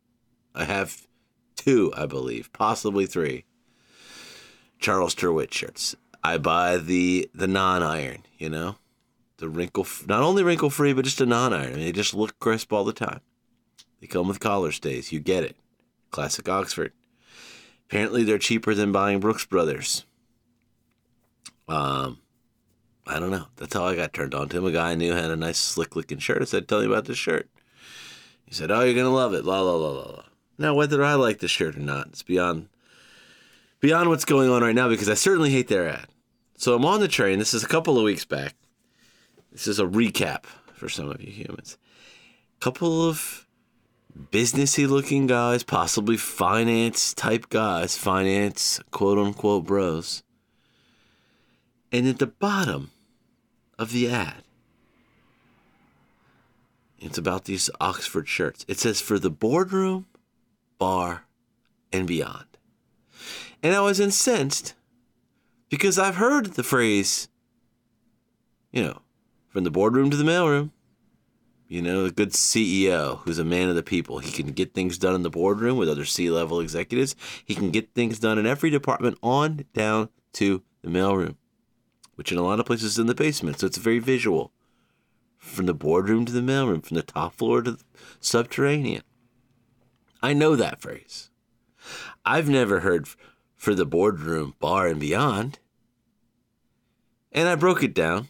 I 0.55 0.63
have 0.63 1.09
two, 1.57 1.93
I 1.97 2.07
believe, 2.07 2.53
possibly 2.53 3.07
three. 3.07 3.47
Charles 4.79 5.17
Tyrwhitt 5.17 5.53
shirts. 5.53 5.97
I 6.23 6.39
buy 6.39 6.77
the 6.77 7.31
the 7.35 7.49
non 7.49 7.83
iron, 7.83 8.25
you 8.39 8.49
know, 8.49 8.77
the 9.39 9.49
wrinkle 9.49 9.87
not 10.07 10.23
only 10.23 10.43
wrinkle 10.43 10.71
free, 10.71 10.93
but 10.93 11.05
just 11.05 11.21
a 11.21 11.27
non 11.27 11.53
iron. 11.53 11.73
I 11.73 11.77
mean, 11.77 11.85
they 11.85 11.93
just 11.93 12.15
look 12.15 12.39
crisp 12.39 12.73
all 12.73 12.85
the 12.85 12.93
time. 12.93 13.21
They 14.01 14.07
come 14.07 14.29
with 14.29 14.41
collar 14.41 14.73
stays. 14.73 15.13
You 15.13 15.21
get 15.21 15.45
it. 15.45 15.57
Classic 16.11 16.49
Oxford. 16.49 16.93
Apparently, 17.87 18.23
they're 18.25 18.39
cheaper 18.39 18.75
than 18.75 18.93
buying 18.93 19.21
Brooks 19.21 19.45
Brothers. 19.45 20.05
Um, 21.69 22.19
I 23.07 23.19
don't 23.19 23.31
know. 23.31 23.47
That's 23.57 23.75
how 23.75 23.85
I 23.85 23.97
got 23.97 24.13
turned 24.13 24.35
on 24.35 24.49
to 24.49 24.59
him. 24.59 24.67
A 24.67 24.73
guy 24.73 24.93
I 24.93 24.95
knew 24.95 25.13
had 25.13 25.31
a 25.31 25.37
nice 25.37 25.59
slick 25.59 25.97
looking 25.97 26.19
shirt. 26.19 26.43
I 26.43 26.45
said, 26.45 26.69
"Tell 26.69 26.81
me 26.81 26.87
about 26.87 27.07
this 27.07 27.19
shirt." 27.19 27.49
He 28.45 28.55
said, 28.55 28.71
"Oh, 28.71 28.81
you're 28.83 28.95
gonna 28.95 29.15
love 29.15 29.35
it." 29.35 29.45
La 29.45 29.61
la 29.61 29.75
la 29.75 29.91
la 29.91 30.11
la. 30.11 30.23
Now, 30.59 30.75
whether 30.75 31.03
I 31.03 31.15
like 31.15 31.39
the 31.39 31.49
shirt 31.49 31.77
or 31.77 31.81
not, 31.81 32.09
it's 32.09 32.23
beyond 32.23 32.69
beyond 33.81 34.09
what's 34.09 34.25
going 34.25 34.51
on 34.51 34.63
right 34.63 34.75
now 34.75 34.89
because 34.89 35.09
I 35.09 35.15
certainly 35.15 35.51
hate 35.51 35.69
their 35.69 35.89
ad. 35.89 36.07
So 36.57 36.75
I'm 36.75 36.85
on 36.85 37.01
the 37.01 37.09
train. 37.09 37.39
This 37.39 37.55
is 37.55 37.65
a 37.65 37.69
couple 37.69 37.99
of 37.99 38.05
weeks 38.05 38.25
back. 38.25 38.55
This 39.51 39.67
is 39.67 39.81
a 39.81 39.85
recap 39.85 40.45
for 40.75 40.89
some 40.89 41.11
of 41.11 41.21
you 41.21 41.33
humans. 41.33 41.77
A 42.57 42.61
couple 42.61 43.09
of 43.09 43.47
businessy 44.31 44.89
looking 44.89 45.27
guys, 45.27 45.63
possibly 45.63 46.17
finance 46.17 47.15
type 47.15 47.49
guys, 47.49 47.97
finance 47.97 48.81
quote 48.91 49.19
unquote 49.19 49.65
bros. 49.65 50.23
And 51.91 52.07
at 52.07 52.19
the 52.19 52.27
bottom 52.27 52.91
of 53.79 53.93
the 53.93 54.09
ad, 54.09 54.45
it's 56.99 57.19
about 57.19 57.47
these 57.47 57.71
Oxford 57.81 58.29
shirts. 58.29 58.65
It 58.69 58.79
says 58.79 59.01
for 59.01 59.19
the 59.19 59.31
boardroom, 59.31 60.07
bar, 60.79 61.25
and 61.93 62.07
beyond. 62.07 62.50
And 63.63 63.75
I 63.75 63.81
was 63.81 64.01
incensed 64.01 64.75
because 65.69 65.99
I've 65.99 66.17
heard 66.17 66.55
the 66.55 66.63
phrase, 66.63 67.29
you 68.73 68.83
know, 68.83 69.03
from 69.49 69.65
the 69.65 69.71
boardroom 69.71 70.11
to 70.11 70.17
the 70.17 70.25
mailroom. 70.25 70.71
You 71.69 71.83
know, 71.83 72.05
a 72.05 72.11
good 72.11 72.31
CEO 72.31 73.19
who's 73.19 73.39
a 73.39 73.45
man 73.45 73.69
of 73.69 73.77
the 73.77 73.83
people. 73.85 74.19
He 74.19 74.33
can 74.33 74.51
get 74.53 74.75
things 74.75 74.99
done 74.99 75.15
in 75.15 75.23
the 75.23 75.31
boardroom 75.31 75.77
with 75.77 75.89
other 75.89 76.05
C 76.05 76.29
level 76.29 76.59
executives. 76.59 77.15
He 77.45 77.55
can 77.55 77.71
get 77.71 77.95
things 77.95 78.19
done 78.19 78.39
in 78.39 78.47
every 78.47 78.71
department 78.71 79.19
on 79.23 79.65
down 79.73 80.09
to 80.33 80.65
the 80.83 80.89
mailroom, 80.89 81.37
which 82.17 82.33
in 82.33 82.39
a 82.39 82.43
lot 82.43 82.59
of 82.59 82.67
places 82.67 82.93
is 82.93 82.99
in 82.99 83.07
the 83.07 83.15
basement. 83.15 83.61
So 83.61 83.69
it's 83.69 83.79
very 83.79 84.01
visual. 84.01 84.53
From 85.39 85.67
the 85.67 85.75
boardroom 85.75 86.25
to 86.27 86.33
the 86.33 86.41
mailroom, 86.41 86.85
from 86.85 86.97
the 86.97 87.05
top 87.05 87.35
floor 87.35 87.63
to 87.63 87.73
the 87.73 87.85
subterranean. 88.19 89.03
I 90.21 90.33
know 90.33 90.57
that 90.57 90.81
phrase. 90.81 91.31
I've 92.25 92.49
never 92.49 92.81
heard 92.81 93.09
for 93.61 93.75
the 93.75 93.85
boardroom, 93.85 94.55
bar, 94.59 94.87
and 94.89 94.99
beyond. 94.99 95.59
And 97.31 97.47
I 97.47 97.55
broke 97.55 97.83
it 97.83 97.95
down 97.95 98.29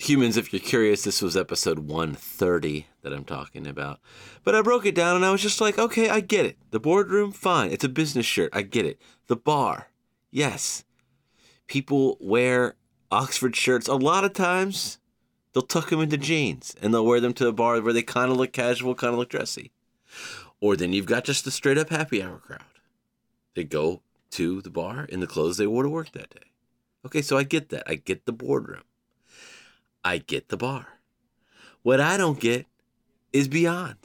humans, 0.00 0.36
if 0.36 0.52
you're 0.52 0.60
curious, 0.60 1.02
this 1.02 1.20
was 1.20 1.36
episode 1.36 1.80
130 1.80 2.86
that 3.02 3.12
I'm 3.12 3.24
talking 3.24 3.66
about. 3.66 4.00
But 4.44 4.54
I 4.54 4.62
broke 4.62 4.86
it 4.86 4.94
down 4.94 5.16
and 5.16 5.24
I 5.24 5.30
was 5.30 5.42
just 5.42 5.60
like, 5.60 5.78
okay, 5.78 6.08
I 6.08 6.20
get 6.20 6.46
it. 6.46 6.56
The 6.70 6.80
boardroom, 6.80 7.32
fine. 7.32 7.70
It's 7.70 7.84
a 7.84 7.88
business 7.88 8.26
shirt. 8.26 8.50
I 8.52 8.62
get 8.62 8.86
it. 8.86 9.00
The 9.26 9.36
bar, 9.36 9.88
yes. 10.30 10.84
People 11.66 12.16
wear 12.20 12.76
Oxford 13.10 13.54
shirts 13.54 13.88
a 13.88 13.94
lot 13.94 14.24
of 14.24 14.32
times. 14.32 14.98
They'll 15.52 15.62
tuck 15.62 15.90
them 15.90 16.00
into 16.00 16.16
jeans 16.16 16.74
and 16.80 16.94
they'll 16.94 17.06
wear 17.06 17.20
them 17.20 17.34
to 17.34 17.48
a 17.48 17.52
bar 17.52 17.80
where 17.80 17.92
they 17.92 18.02
kind 18.02 18.30
of 18.30 18.38
look 18.38 18.52
casual, 18.52 18.94
kind 18.94 19.12
of 19.12 19.18
look 19.18 19.28
dressy. 19.28 19.70
Or 20.60 20.76
then 20.76 20.92
you've 20.92 21.06
got 21.06 21.24
just 21.24 21.44
the 21.44 21.50
straight 21.50 21.78
up 21.78 21.90
happy 21.90 22.22
hour 22.22 22.38
crowd. 22.38 22.60
They 23.54 23.64
go 23.64 24.02
to 24.32 24.60
the 24.62 24.70
bar 24.70 25.04
in 25.04 25.20
the 25.20 25.26
clothes 25.26 25.56
they 25.56 25.66
wore 25.66 25.82
to 25.82 25.88
work 25.88 26.12
that 26.12 26.30
day. 26.30 26.50
Okay, 27.04 27.22
so 27.22 27.36
I 27.36 27.42
get 27.42 27.70
that. 27.70 27.84
I 27.86 27.94
get 27.94 28.26
the 28.26 28.32
boardroom. 28.32 28.82
I 30.04 30.18
get 30.18 30.48
the 30.48 30.56
bar. 30.56 30.86
What 31.82 32.00
I 32.00 32.16
don't 32.16 32.40
get 32.40 32.66
is 33.32 33.48
beyond. 33.48 33.96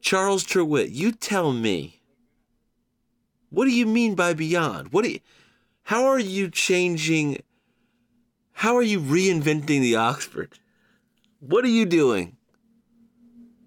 Charles 0.00 0.44
Tyrwhitt, 0.44 0.92
you 0.92 1.12
tell 1.12 1.52
me. 1.52 2.00
What 3.50 3.64
do 3.64 3.72
you 3.72 3.86
mean 3.86 4.14
by 4.14 4.34
beyond? 4.34 4.92
What 4.92 5.04
do 5.04 5.10
you, 5.10 5.20
how 5.84 6.04
are 6.04 6.18
you 6.18 6.48
changing 6.48 7.38
how 8.60 8.76
are 8.76 8.82
you 8.82 9.00
reinventing 9.00 9.80
the 9.80 9.96
Oxford? 9.96 10.58
What 11.38 11.64
are 11.64 11.68
you 11.68 11.86
doing? 11.86 12.36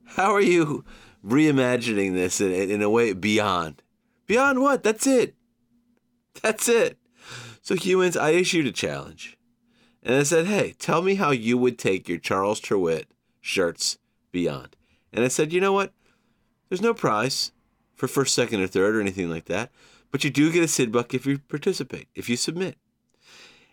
How 0.05 0.35
are 0.35 0.39
you 0.39 0.85
reimagining 1.25 2.13
this 2.13 2.39
in, 2.39 2.51
in 2.51 2.81
a 2.83 2.91
way 2.91 3.13
beyond? 3.13 3.81
Beyond 4.33 4.63
what? 4.63 4.81
That's 4.81 5.05
it. 5.05 5.35
That's 6.41 6.67
it. 6.67 6.97
So 7.61 7.75
humans, 7.75 8.17
I 8.17 8.31
issued 8.31 8.65
a 8.65 8.71
challenge. 8.71 9.37
And 10.01 10.15
I 10.15 10.23
said, 10.23 10.47
hey, 10.47 10.73
tell 10.79 11.03
me 11.03 11.13
how 11.13 11.29
you 11.29 11.55
would 11.55 11.77
take 11.77 12.09
your 12.09 12.17
Charles 12.17 12.59
Tyrwhitt 12.59 13.03
shirts 13.41 13.99
beyond. 14.31 14.75
And 15.13 15.23
I 15.23 15.27
said, 15.27 15.53
you 15.53 15.61
know 15.61 15.71
what? 15.71 15.93
There's 16.67 16.81
no 16.81 16.95
prize 16.95 17.51
for 17.93 18.07
first, 18.07 18.33
second, 18.33 18.59
or 18.59 18.65
third 18.65 18.95
or 18.95 19.01
anything 19.01 19.29
like 19.29 19.45
that. 19.45 19.69
But 20.09 20.23
you 20.23 20.31
do 20.31 20.51
get 20.51 20.63
a 20.63 20.67
Sid 20.67 20.91
Buck 20.91 21.13
if 21.13 21.27
you 21.27 21.37
participate, 21.37 22.07
if 22.15 22.27
you 22.27 22.35
submit. 22.35 22.79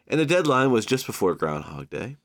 And 0.08 0.20
the 0.20 0.26
deadline 0.26 0.72
was 0.72 0.84
just 0.84 1.06
before 1.06 1.34
Groundhog 1.34 1.88
Day. 1.88 2.18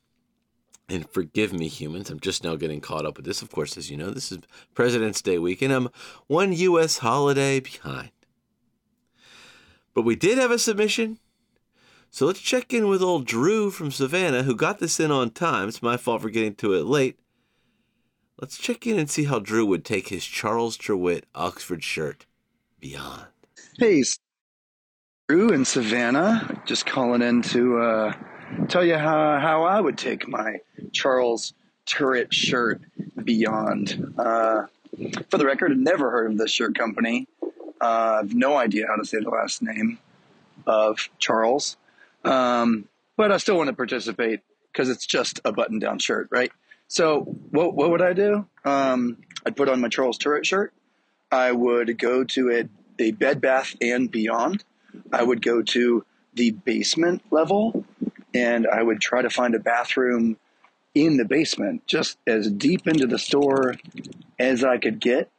And 0.90 1.08
forgive 1.08 1.54
me, 1.54 1.68
humans, 1.68 2.10
I'm 2.10 2.20
just 2.20 2.44
now 2.44 2.56
getting 2.56 2.82
caught 2.82 3.06
up 3.06 3.16
with 3.16 3.24
this. 3.24 3.40
Of 3.40 3.50
course, 3.50 3.78
as 3.78 3.90
you 3.90 3.96
know, 3.96 4.10
this 4.10 4.30
is 4.30 4.40
President's 4.74 5.22
Day 5.22 5.38
weekend. 5.38 5.72
I'm 5.72 5.88
one 6.26 6.52
U.S. 6.52 6.98
holiday 6.98 7.60
behind. 7.60 8.10
But 9.96 10.02
we 10.02 10.14
did 10.14 10.38
have 10.38 10.52
a 10.52 10.58
submission 10.60 11.18
so 12.10 12.24
let's 12.24 12.40
check 12.40 12.72
in 12.72 12.88
with 12.88 13.02
old 13.02 13.26
Drew 13.26 13.70
from 13.70 13.90
Savannah, 13.90 14.44
who 14.44 14.56
got 14.56 14.78
this 14.78 14.98
in 14.98 15.10
on 15.10 15.30
time. 15.30 15.68
It's 15.68 15.82
my 15.82 15.98
fault 15.98 16.22
for 16.22 16.30
getting 16.30 16.54
to 16.54 16.72
it 16.72 16.86
late. 16.86 17.18
Let's 18.40 18.56
check 18.56 18.86
in 18.86 18.98
and 18.98 19.10
see 19.10 19.24
how 19.24 19.38
Drew 19.38 19.66
would 19.66 19.84
take 19.84 20.08
his 20.08 20.24
Charles 20.24 20.78
Tyrwhitt 20.78 21.24
Oxford 21.34 21.84
shirt 21.84 22.24
beyond. 22.80 23.26
Hey, 23.78 24.02
Drew 25.28 25.50
in 25.50 25.66
Savannah, 25.66 26.62
just 26.64 26.86
calling 26.86 27.22
in 27.22 27.42
to 27.42 27.78
uh, 27.80 28.12
tell 28.68 28.84
you 28.84 28.96
how, 28.96 29.38
how 29.38 29.64
I 29.64 29.78
would 29.78 29.98
take 29.98 30.28
my 30.28 30.60
Charles 30.92 31.52
Tyrwhitt 31.86 32.32
shirt 32.32 32.80
beyond. 33.24 34.14
Uh, 34.16 34.66
for 35.30 35.36
the 35.36 35.44
record, 35.44 35.72
I've 35.72 35.78
never 35.78 36.10
heard 36.10 36.30
of 36.30 36.38
this 36.38 36.50
shirt 36.50 36.78
company. 36.78 37.28
I 37.80 38.16
have 38.16 38.34
no 38.34 38.56
idea 38.56 38.86
how 38.88 38.96
to 38.96 39.04
say 39.04 39.18
the 39.20 39.30
last 39.30 39.62
name 39.62 39.98
of 40.66 41.08
Charles. 41.18 41.76
Um, 42.24 42.88
but 43.16 43.32
I 43.32 43.38
still 43.38 43.56
want 43.56 43.68
to 43.68 43.76
participate 43.76 44.40
because 44.72 44.88
it's 44.88 45.06
just 45.06 45.40
a 45.44 45.52
button 45.52 45.78
down 45.78 45.98
shirt, 45.98 46.28
right? 46.30 46.52
So 46.88 47.22
what, 47.50 47.74
what 47.74 47.90
would 47.90 48.02
I 48.02 48.12
do? 48.12 48.46
Um, 48.64 49.18
I'd 49.44 49.56
put 49.56 49.68
on 49.68 49.80
my 49.80 49.88
Charles 49.88 50.18
Tyrwhitt 50.18 50.44
shirt. 50.44 50.72
I 51.30 51.52
would 51.52 51.98
go 51.98 52.24
to 52.24 52.50
a, 52.50 52.68
a 53.02 53.10
Bed 53.12 53.40
Bath 53.40 53.74
and 53.80 54.10
Beyond. 54.10 54.64
I 55.12 55.22
would 55.22 55.42
go 55.42 55.62
to 55.62 56.04
the 56.34 56.50
basement 56.50 57.22
level 57.30 57.84
and 58.34 58.66
I 58.66 58.82
would 58.82 59.00
try 59.00 59.22
to 59.22 59.30
find 59.30 59.54
a 59.54 59.58
bathroom 59.58 60.36
in 60.94 61.16
the 61.16 61.24
basement, 61.24 61.86
just 61.86 62.18
as 62.26 62.50
deep 62.50 62.86
into 62.86 63.06
the 63.06 63.18
store 63.18 63.74
as 64.38 64.64
I 64.64 64.78
could 64.78 65.00
get. 65.00 65.30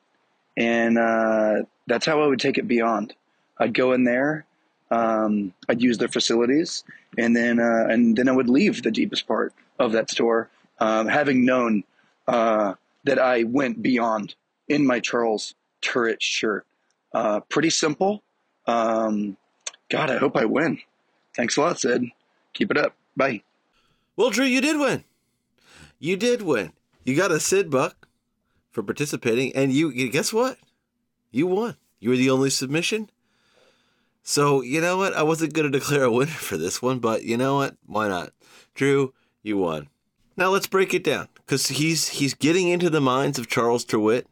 And 0.55 0.97
uh, 0.97 1.63
that's 1.87 2.05
how 2.05 2.21
I 2.21 2.27
would 2.27 2.39
take 2.39 2.57
it 2.57 2.67
beyond. 2.67 3.15
I'd 3.57 3.73
go 3.73 3.93
in 3.93 4.03
there 4.03 4.45
um, 4.91 5.53
I'd 5.67 5.81
use 5.81 5.97
their 5.97 6.07
facilities, 6.07 6.83
and 7.17 7.35
then 7.35 7.59
uh, 7.59 7.87
and 7.89 8.15
then 8.15 8.29
I 8.29 8.31
would 8.31 8.49
leave 8.49 8.83
the 8.83 8.91
deepest 8.91 9.27
part 9.27 9.53
of 9.79 9.91
that 9.91 10.09
store, 10.09 10.49
um, 10.79 11.07
having 11.07 11.45
known 11.45 11.83
uh, 12.27 12.75
that 13.03 13.19
I 13.19 13.43
went 13.43 13.81
beyond 13.81 14.35
in 14.67 14.85
my 14.85 14.99
Charles 14.99 15.55
Tyrwhitt 15.81 16.21
shirt. 16.21 16.65
Uh, 17.13 17.41
pretty 17.41 17.69
simple. 17.69 18.23
Um, 18.65 19.37
God, 19.89 20.09
I 20.09 20.17
hope 20.17 20.35
I 20.35 20.45
win. 20.45 20.79
Thanks 21.35 21.57
a 21.57 21.61
lot, 21.61 21.79
Sid. 21.79 22.05
Keep 22.53 22.71
it 22.71 22.77
up. 22.77 22.95
Bye. 23.15 23.43
Well, 24.15 24.29
Drew, 24.29 24.45
you 24.45 24.61
did 24.61 24.79
win. 24.79 25.03
You 25.99 26.17
did 26.17 26.41
win. 26.41 26.73
You 27.03 27.15
got 27.15 27.31
a 27.31 27.39
Sid 27.39 27.69
Buck 27.69 28.07
for 28.71 28.83
participating, 28.83 29.55
and 29.55 29.71
you 29.71 30.09
guess 30.09 30.31
what? 30.31 30.57
You 31.37 31.47
won. 31.47 31.77
You 31.99 32.09
were 32.09 32.17
the 32.17 32.29
only 32.29 32.49
submission 32.49 33.09
so, 34.29 34.59
you 34.61 34.81
know 34.81 34.97
what? 34.97 35.13
I 35.13 35.23
wasn't 35.23 35.53
going 35.53 35.71
to 35.71 35.79
declare 35.79 36.03
a 36.03 36.11
winner 36.11 36.29
for 36.29 36.57
this 36.57 36.81
one, 36.81 36.99
but 36.99 37.23
you 37.23 37.37
know 37.37 37.55
what? 37.55 37.77
Why 37.85 38.09
not? 38.09 38.33
Drew, 38.75 39.13
you 39.41 39.57
won. 39.57 39.87
Now 40.35 40.49
let's 40.49 40.67
break 40.67 40.93
it 40.93 41.05
down 41.05 41.29
because 41.37 41.67
he's 41.67 42.09
he's 42.09 42.33
getting 42.33 42.67
into 42.67 42.89
the 42.89 42.99
minds 42.99 43.39
of 43.39 43.47
Charles 43.47 43.85
Tyrwhitt 43.85 44.25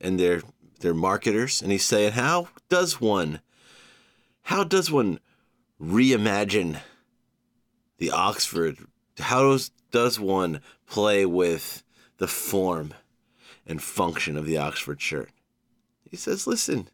and 0.00 0.18
their 0.18 0.42
their 0.80 0.94
marketers, 0.94 1.62
and 1.62 1.70
he's 1.70 1.84
saying, 1.84 2.12
how 2.12 2.48
does 2.68 3.00
one, 3.00 3.40
how 4.42 4.64
does 4.64 4.90
one 4.90 5.20
reimagine 5.80 6.80
the 7.98 8.10
Oxford 8.10 8.78
How 9.20 9.52
does, 9.52 9.70
does 9.92 10.18
one 10.18 10.60
play 10.88 11.24
with 11.24 11.84
the 12.18 12.26
form 12.26 12.94
and 13.64 13.80
function 13.80 14.36
of 14.36 14.44
the 14.44 14.58
Oxford 14.58 15.00
shirt? 15.00 15.30
He 16.16 16.20
says, 16.20 16.46
listen, 16.46 16.88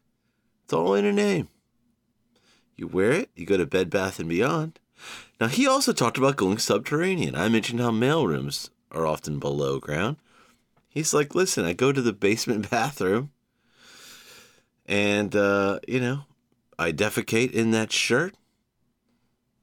it's 0.65 0.73
all 0.73 0.95
in 0.95 1.05
a 1.05 1.13
name. 1.13 1.47
You 2.75 2.87
wear 2.87 3.13
it, 3.13 3.29
you 3.37 3.45
go 3.45 3.55
to 3.55 3.65
Bed 3.65 3.89
Bath 3.89 4.19
and 4.19 4.27
Beyond. 4.27 4.81
Now 5.39 5.47
he 5.47 5.65
also 5.65 5.93
talked 5.93 6.17
about 6.17 6.35
going 6.35 6.57
subterranean. 6.57 7.33
I 7.33 7.47
mentioned 7.47 7.79
how 7.79 7.91
mailrooms 7.91 8.69
are 8.91 9.07
often 9.07 9.39
below 9.39 9.79
ground. 9.79 10.17
He's 10.89 11.13
like, 11.13 11.33
listen, 11.35 11.63
I 11.63 11.71
go 11.71 11.93
to 11.93 12.01
the 12.01 12.11
basement 12.11 12.69
bathroom 12.69 13.31
and 14.85 15.33
uh, 15.37 15.79
you 15.87 16.01
know, 16.01 16.25
I 16.77 16.91
defecate 16.91 17.51
in 17.51 17.71
that 17.71 17.93
shirt. 17.93 18.35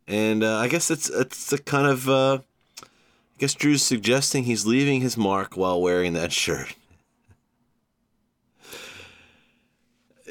And 0.08 0.42
uh, 0.42 0.56
I 0.56 0.68
guess 0.68 0.90
it's 0.90 1.10
it's 1.10 1.52
a 1.52 1.58
kind 1.58 1.86
of 1.86 2.08
uh, 2.08 2.38
I 2.82 3.36
guess 3.36 3.52
Drew's 3.52 3.82
suggesting 3.82 4.44
he's 4.44 4.64
leaving 4.64 5.02
his 5.02 5.18
mark 5.18 5.54
while 5.54 5.82
wearing 5.82 6.14
that 6.14 6.32
shirt. 6.42 6.76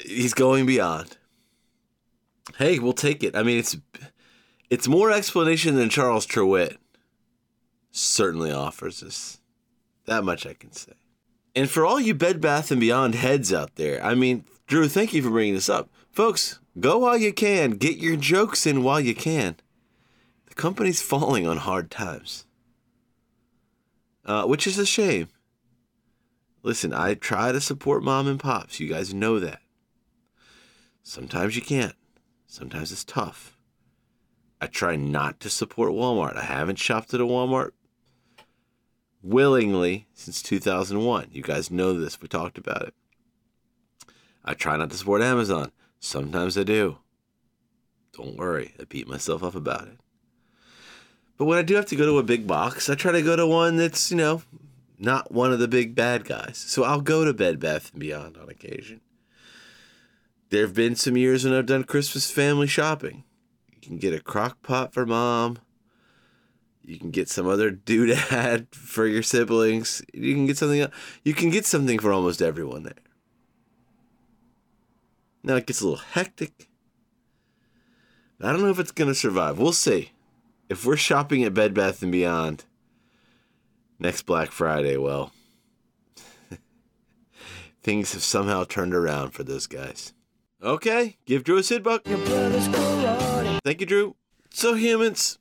He's 0.06 0.34
going 0.34 0.66
beyond. 0.66 1.18
Hey, 2.58 2.80
we'll 2.80 2.94
take 2.94 3.24
it. 3.24 3.36
I 3.36 3.44
mean, 3.44 3.60
it's 3.60 3.78
it's 4.70 4.88
more 4.88 5.12
explanation 5.12 5.76
than 5.76 5.90
Charles 5.90 6.26
Truitt 6.26 6.78
certainly 7.92 8.52
offers 8.52 9.02
us. 9.04 9.40
That 10.06 10.24
much 10.24 10.46
I 10.46 10.54
can 10.54 10.72
say. 10.72 10.94
And 11.56 11.70
for 11.70 11.86
all 11.86 12.00
you 12.00 12.14
Bed 12.14 12.40
Bath 12.40 12.72
and 12.72 12.80
Beyond 12.80 13.16
heads 13.16 13.52
out 13.52 13.76
there, 13.76 14.04
I 14.04 14.16
mean, 14.16 14.46
Drew, 14.68 14.88
thank 14.88 15.14
you 15.14 15.22
for 15.22 15.30
bringing 15.30 15.56
this 15.56 15.70
up. 15.70 15.90
Folks, 16.12 16.60
go 16.80 17.00
while 17.00 17.18
you 17.18 17.34
can. 17.34 17.72
Get 17.72 17.98
your 17.98 18.16
jokes 18.16 18.66
in 18.66 18.84
while 18.84 19.00
you 19.00 19.16
can. 19.16 19.56
The 20.46 20.56
company's 20.56 21.02
falling 21.02 21.48
on 21.48 21.58
hard 21.58 21.90
times, 21.90 22.46
uh, 24.26 24.46
which 24.46 24.68
is 24.68 24.78
a 24.78 24.86
shame. 24.86 25.30
Listen, 26.62 26.94
I 26.94 27.14
try 27.14 27.52
to 27.52 27.62
support 27.62 28.04
mom 28.04 28.28
and 28.28 28.40
pops. 28.40 28.80
You 28.80 28.90
guys 28.90 29.14
know 29.14 29.40
that. 29.40 29.62
Sometimes 31.10 31.56
you 31.56 31.64
can't. 31.64 31.96
Sometimes 32.46 32.92
it's 32.92 33.04
tough. 33.04 33.58
I 34.62 34.68
try 34.68 34.96
not 34.96 35.40
to 35.40 35.50
support 35.50 35.90
Walmart. 35.90 36.38
I 36.38 36.44
haven't 36.44 36.78
shopped 36.78 37.16
at 37.16 37.20
a 37.20 37.26
Walmart 37.26 37.72
willingly 39.24 40.06
since 40.14 40.44
2001. 40.44 41.30
You 41.32 41.42
guys 41.42 41.72
know 41.72 42.00
this. 42.00 42.22
We 42.22 42.28
talked 42.28 42.60
about 42.60 42.84
it. 42.84 42.94
I 44.46 44.54
try 44.54 44.78
not 44.78 44.92
to 44.92 44.98
support 44.98 45.24
Amazon. 45.24 45.72
Sometimes 46.00 46.56
I 46.60 46.64
do. 46.64 47.00
Don't 48.16 48.38
worry, 48.38 48.76
I 48.80 48.84
beat 48.84 49.08
myself 49.08 49.42
up 49.42 49.56
about 49.56 49.88
it. 49.88 49.98
But 51.38 51.46
when 51.46 51.58
I 51.58 51.64
do 51.64 51.74
have 51.74 51.88
to 51.88 51.96
go 51.96 52.06
to 52.06 52.20
a 52.20 52.24
big 52.24 52.46
box, 52.46 52.88
I 52.88 52.94
try 52.94 53.14
to 53.14 53.24
go 53.24 53.36
to 53.36 53.48
one 53.48 53.78
that's, 53.78 54.12
you 54.12 54.18
know, 54.18 54.44
not 55.00 55.32
one 55.32 55.52
of 55.52 55.58
the 55.58 55.68
big 55.68 55.96
bad 55.96 56.26
guys. 56.26 56.58
So 56.68 56.84
I'll 56.84 57.02
go 57.02 57.26
to 57.26 57.34
Bed 57.34 57.60
Bath 57.60 57.90
and 57.94 58.00
Beyond 58.00 58.38
on 58.38 58.48
occasion. 58.48 59.02
There 60.50 60.62
have 60.62 60.74
been 60.74 60.96
some 60.96 61.16
years 61.16 61.46
when 61.46 61.54
I've 61.54 61.68
done 61.68 61.84
Christmas 61.84 62.32
family 62.32 62.68
shopping. 62.68 63.24
You 63.72 63.80
can 63.82 63.98
get 63.98 64.14
a 64.14 64.20
crock 64.20 64.62
pot 64.64 64.94
for 64.94 65.06
mom. 65.06 65.60
You 66.84 66.98
can 66.98 67.12
get 67.12 67.30
some 67.30 67.48
other 67.48 67.70
doodad 67.72 68.68
for 68.74 69.06
your 69.06 69.22
siblings. 69.22 70.02
You 70.12 70.34
can 70.34 70.48
get 70.48 70.58
something. 70.58 70.88
You 71.24 71.34
can 71.36 71.52
get 71.52 71.68
something 71.68 72.00
for 72.00 72.12
almost 72.12 72.42
everyone 72.42 72.84
there. 72.84 72.94
Now 75.44 75.56
it 75.56 75.68
gets 75.68 75.82
a 75.82 75.88
little 75.88 76.04
hectic. 76.14 76.68
I 78.42 78.52
don't 78.52 78.62
know 78.62 78.70
if 78.70 78.80
it's 78.80 78.92
going 78.92 79.10
to 79.10 79.16
survive. 79.16 79.60
We'll 79.60 79.74
see. 79.74 80.14
If 80.68 80.86
we're 80.86 80.98
shopping 80.98 81.44
at 81.44 81.54
Bed 81.54 81.74
Bath 81.74 82.02
and 82.02 82.12
Beyond 82.12 82.66
next 84.00 84.24
Black 84.24 84.52
Friday, 84.52 84.98
well, 84.98 85.32
things 87.84 88.14
have 88.14 88.24
somehow 88.24 88.64
turned 88.64 88.96
around 88.96 89.32
for 89.32 89.44
those 89.44 89.68
guys. 89.68 90.14
Okay, 90.62 91.16
give 91.26 91.44
Drew 91.44 91.58
a 91.58 91.64
Sid 91.64 91.84
buck. 91.84 92.04
Thank 92.04 93.80
you, 93.80 93.86
Drew. 93.86 94.16
So 94.50 94.74
humans. 94.74 95.38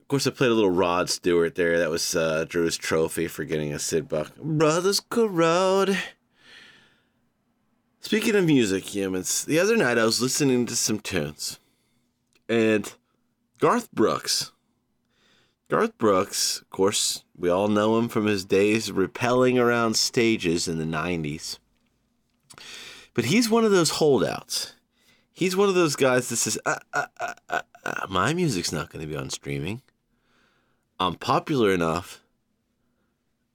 Of 0.00 0.08
course, 0.08 0.26
I 0.26 0.30
played 0.30 0.50
a 0.50 0.54
little 0.54 0.70
Rod 0.70 1.08
Stewart 1.08 1.54
there. 1.54 1.78
That 1.78 1.90
was 1.90 2.16
uh, 2.16 2.46
Drew's 2.48 2.76
trophy 2.76 3.28
for 3.28 3.44
getting 3.44 3.72
a 3.72 3.78
Sid 3.78 4.08
buck. 4.08 4.36
Brothers 4.36 5.00
corrode. 5.00 5.96
Speaking 8.00 8.34
of 8.34 8.44
music, 8.44 8.94
humans, 8.94 9.44
the 9.44 9.58
other 9.58 9.76
night 9.76 9.98
I 9.98 10.04
was 10.04 10.20
listening 10.20 10.66
to 10.66 10.76
some 10.76 11.00
tunes, 11.00 11.58
and 12.48 12.92
Garth 13.60 13.90
Brooks. 13.92 14.52
Garth 15.70 15.96
Brooks, 15.96 16.60
of 16.60 16.68
course, 16.68 17.24
we 17.34 17.48
all 17.48 17.68
know 17.68 17.98
him 17.98 18.08
from 18.08 18.26
his 18.26 18.44
days 18.44 18.90
rappelling 18.90 19.58
around 19.58 19.96
stages 19.96 20.68
in 20.68 20.76
the 20.76 20.84
90s. 20.84 21.58
But 23.14 23.26
he's 23.26 23.48
one 23.48 23.64
of 23.64 23.70
those 23.70 23.90
holdouts. 23.90 24.74
He's 25.32 25.56
one 25.56 25.68
of 25.68 25.74
those 25.74 25.96
guys 25.96 26.28
that 26.28 26.36
says, 26.36 26.58
uh, 26.66 26.76
uh, 26.92 27.06
uh, 27.18 27.34
uh, 27.48 27.60
uh 27.84 28.06
my 28.08 28.34
music's 28.34 28.72
not 28.72 28.90
going 28.90 29.04
to 29.04 29.10
be 29.10 29.16
on 29.16 29.30
streaming. 29.30 29.82
I'm 31.00 31.14
popular 31.14 31.72
enough. 31.72 32.22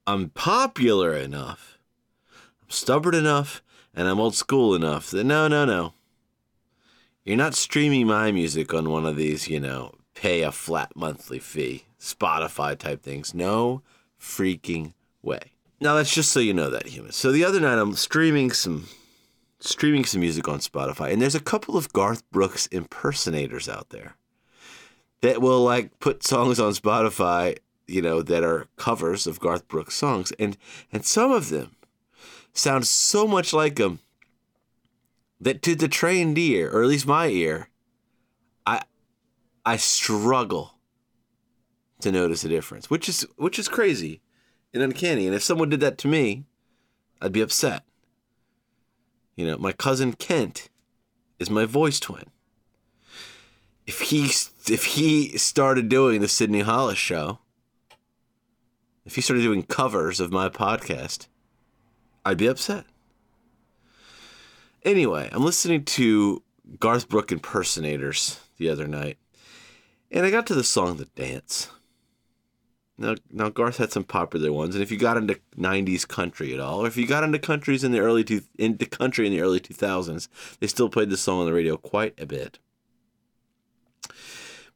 I'm 0.07 0.29
popular 0.29 1.15
enough. 1.15 1.77
I'm 2.63 2.69
stubborn 2.69 3.15
enough 3.15 3.61
and 3.93 4.07
I'm 4.07 4.19
old 4.19 4.35
school 4.35 4.75
enough 4.75 5.11
that 5.11 5.23
no, 5.23 5.47
no, 5.47 5.65
no. 5.65 5.93
You're 7.23 7.37
not 7.37 7.53
streaming 7.53 8.07
my 8.07 8.31
music 8.31 8.73
on 8.73 8.89
one 8.89 9.05
of 9.05 9.15
these, 9.15 9.47
you 9.47 9.59
know, 9.59 9.93
pay 10.15 10.41
a 10.41 10.51
flat 10.51 10.95
monthly 10.95 11.39
fee, 11.39 11.85
Spotify 11.99 12.77
type 12.77 13.03
things. 13.03 13.33
No 13.33 13.83
freaking 14.19 14.93
way. 15.21 15.51
Now 15.79 15.95
that's 15.95 16.13
just 16.13 16.31
so 16.31 16.39
you 16.39 16.53
know 16.53 16.69
that, 16.69 16.87
human. 16.87 17.11
So 17.11 17.31
the 17.31 17.45
other 17.45 17.59
night 17.59 17.77
I'm 17.77 17.93
streaming 17.93 18.51
some 18.51 18.87
streaming 19.59 20.05
some 20.05 20.21
music 20.21 20.47
on 20.47 20.59
Spotify, 20.59 21.11
and 21.11 21.21
there's 21.21 21.35
a 21.35 21.39
couple 21.39 21.77
of 21.77 21.93
Garth 21.93 22.29
Brooks 22.31 22.67
impersonators 22.67 23.67
out 23.67 23.89
there 23.89 24.15
that 25.21 25.41
will 25.41 25.63
like 25.63 25.99
put 25.99 26.23
songs 26.23 26.59
on 26.59 26.73
Spotify, 26.73 27.57
you 27.87 28.01
know, 28.01 28.21
that 28.21 28.43
are 28.43 28.67
covers 28.77 29.27
of 29.27 29.39
Garth 29.39 29.67
Brooks 29.67 29.95
songs, 29.95 30.31
and 30.39 30.57
and 30.91 31.05
some 31.05 31.31
of 31.31 31.49
them 31.49 31.75
sound 32.53 32.87
so 32.87 33.27
much 33.27 33.53
like 33.53 33.77
him 33.77 33.99
that 35.39 35.61
to 35.63 35.75
the 35.75 35.87
trained 35.87 36.37
ear, 36.37 36.69
or 36.71 36.81
at 36.81 36.89
least 36.89 37.07
my 37.07 37.27
ear, 37.27 37.69
I 38.65 38.83
I 39.65 39.77
struggle 39.77 40.75
to 42.01 42.11
notice 42.11 42.43
a 42.43 42.49
difference, 42.49 42.89
which 42.89 43.09
is 43.09 43.27
which 43.37 43.59
is 43.59 43.67
crazy 43.67 44.21
and 44.73 44.83
uncanny. 44.83 45.25
And 45.25 45.35
if 45.35 45.43
someone 45.43 45.69
did 45.69 45.79
that 45.81 45.97
to 45.99 46.07
me, 46.07 46.45
I'd 47.21 47.33
be 47.33 47.41
upset. 47.41 47.83
You 49.39 49.47
know, 49.47 49.57
my 49.57 49.71
cousin 49.71 50.11
Kent 50.11 50.67
is 51.39 51.49
my 51.49 51.63
voice 51.63 51.97
twin. 51.97 52.25
If 53.87 54.01
he 54.01 54.25
if 54.69 54.83
he 54.83 55.37
started 55.37 55.87
doing 55.87 56.19
the 56.19 56.27
Sydney 56.27 56.59
Hollis 56.59 56.97
show, 56.97 57.39
if 59.05 59.15
he 59.15 59.21
started 59.21 59.43
doing 59.43 59.63
covers 59.63 60.19
of 60.19 60.33
my 60.33 60.49
podcast, 60.49 61.27
I'd 62.25 62.37
be 62.37 62.47
upset. 62.47 62.83
Anyway, 64.83 65.29
I'm 65.31 65.45
listening 65.45 65.85
to 65.85 66.43
Garth 66.77 67.07
Brooks 67.07 67.31
impersonators 67.31 68.41
the 68.57 68.69
other 68.69 68.89
night, 68.89 69.19
and 70.11 70.25
I 70.25 70.31
got 70.31 70.47
to 70.47 70.53
the 70.53 70.65
song 70.65 70.97
"The 70.97 71.05
Dance." 71.05 71.69
Now, 72.99 73.15
now 73.31 73.47
Garth 73.47 73.77
had 73.77 73.93
some 73.93 74.03
popular 74.03 74.51
ones, 74.51 74.75
and 74.75 74.83
if 74.83 74.91
you 74.91 74.97
got 74.97 75.15
into 75.15 75.39
'90s 75.57 76.05
country 76.05 76.53
at 76.53 76.59
all, 76.59 76.83
or 76.83 76.87
if 76.87 76.97
you 76.97 77.07
got 77.07 77.23
into 77.23 77.39
countries 77.39 77.85
in 77.85 77.93
the 77.93 77.99
early 77.99 78.25
two, 78.25 78.41
into 78.57 78.85
country 78.85 79.25
in 79.25 79.31
the 79.31 79.39
early 79.39 79.61
2000s, 79.61 80.27
they 80.59 80.67
still 80.67 80.89
played 80.89 81.09
this 81.09 81.21
song 81.21 81.39
on 81.39 81.45
the 81.45 81.53
radio 81.53 81.77
quite 81.77 82.13
a 82.19 82.25
bit. 82.25 82.59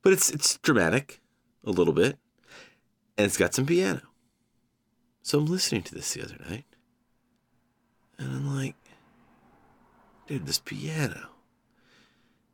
But 0.01 0.13
it's 0.13 0.31
it's 0.31 0.57
dramatic, 0.59 1.19
a 1.65 1.71
little 1.71 1.93
bit, 1.93 2.17
and 3.17 3.25
it's 3.25 3.37
got 3.37 3.53
some 3.53 3.65
piano. 3.65 4.01
So 5.21 5.39
I'm 5.39 5.45
listening 5.45 5.83
to 5.83 5.93
this 5.93 6.13
the 6.13 6.23
other 6.23 6.37
night, 6.49 6.65
and 8.17 8.33
I'm 8.33 8.55
like, 8.55 8.75
dude, 10.27 10.45
this 10.45 10.59
piano, 10.59 11.27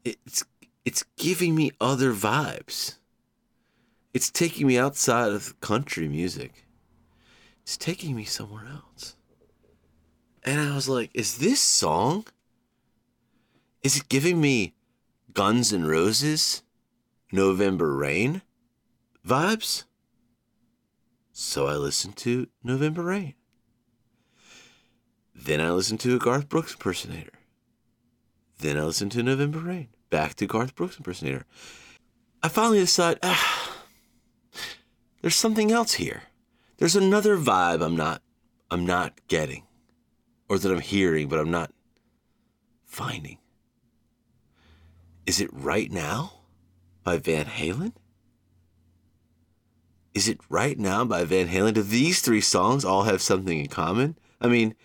it's 0.03 0.43
it's 0.83 1.05
giving 1.15 1.53
me 1.53 1.71
other 1.79 2.11
vibes. 2.11 2.95
It's 4.13 4.31
taking 4.31 4.67
me 4.67 4.77
outside 4.77 5.31
of 5.31 5.59
country 5.61 6.07
music. 6.07 6.65
It's 7.61 7.77
taking 7.77 8.15
me 8.15 8.23
somewhere 8.23 8.65
else. 8.65 9.15
And 10.43 10.59
I 10.59 10.73
was 10.73 10.89
like, 10.89 11.11
is 11.13 11.37
this 11.37 11.61
song? 11.61 12.25
Is 13.83 13.97
it 13.97 14.09
giving 14.09 14.41
me 14.41 14.73
Guns 15.33 15.71
N' 15.71 15.85
Roses, 15.85 16.63
November 17.31 17.95
Rain 17.95 18.41
vibes? 19.25 19.83
So 21.31 21.67
I 21.67 21.75
listened 21.75 22.17
to 22.17 22.47
November 22.63 23.03
Rain. 23.03 23.35
Then 25.35 25.61
I 25.61 25.71
listened 25.71 25.99
to 26.01 26.15
a 26.15 26.19
Garth 26.19 26.49
Brooks 26.49 26.73
impersonator. 26.73 27.39
Then 28.57 28.77
I 28.77 28.81
listened 28.83 29.11
to 29.13 29.23
November 29.23 29.59
Rain. 29.59 29.89
Back 30.09 30.33
to 30.35 30.47
Garth 30.47 30.75
Brooks 30.75 30.97
impersonator. 30.97 31.45
I 32.41 32.49
finally 32.49 32.79
decided, 32.79 33.19
ah, 33.23 33.58
there's 35.21 35.35
something 35.35 35.71
else 35.71 35.93
here. 35.93 36.23
There's 36.77 36.95
another 36.95 37.37
vibe 37.37 37.83
I'm 37.83 37.95
not 37.95 38.21
I'm 38.71 38.85
not 38.85 39.19
getting 39.27 39.63
or 40.47 40.57
that 40.57 40.71
I'm 40.71 40.79
hearing 40.79 41.27
but 41.27 41.39
I'm 41.39 41.51
not 41.51 41.71
finding. 42.85 43.37
Is 45.25 45.39
it 45.39 45.49
right 45.53 45.91
now 45.91 46.33
by 47.03 47.17
Van 47.17 47.45
Halen? 47.45 47.93
Is 50.13 50.27
it 50.27 50.39
right 50.49 50.77
now 50.77 51.05
by 51.05 51.23
Van 51.23 51.47
Halen? 51.47 51.75
Do 51.75 51.83
these 51.83 52.21
three 52.21 52.41
songs 52.41 52.83
all 52.83 53.03
have 53.03 53.21
something 53.21 53.59
in 53.59 53.67
common? 53.67 54.17
I 54.41 54.47
mean, 54.47 54.75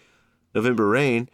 November 0.55 0.87
Rain, 0.87 1.29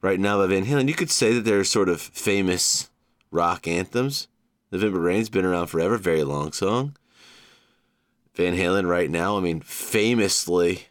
right 0.00 0.18
now 0.18 0.38
by 0.38 0.46
Van 0.46 0.64
Halen, 0.64 0.88
you 0.88 0.94
could 0.94 1.10
say 1.10 1.34
that 1.34 1.44
they're 1.44 1.64
sort 1.64 1.88
of 1.88 2.00
famous 2.00 2.90
rock 3.30 3.68
anthems. 3.68 4.28
November 4.72 5.00
Rain's 5.00 5.28
been 5.28 5.44
around 5.44 5.66
forever, 5.66 5.98
very 5.98 6.24
long 6.24 6.52
song. 6.52 6.96
Van 8.34 8.56
Halen 8.56 8.88
right 8.88 9.10
now, 9.10 9.36
I 9.36 9.40
mean, 9.40 9.60
famously 9.60 10.88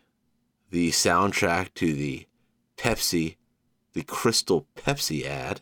the 0.70 0.92
soundtrack 0.92 1.74
to 1.76 1.94
the 1.94 2.26
Pepsi, 2.78 3.36
the 3.94 4.04
Crystal 4.04 4.66
Pepsi 4.76 5.26
ad. 5.26 5.62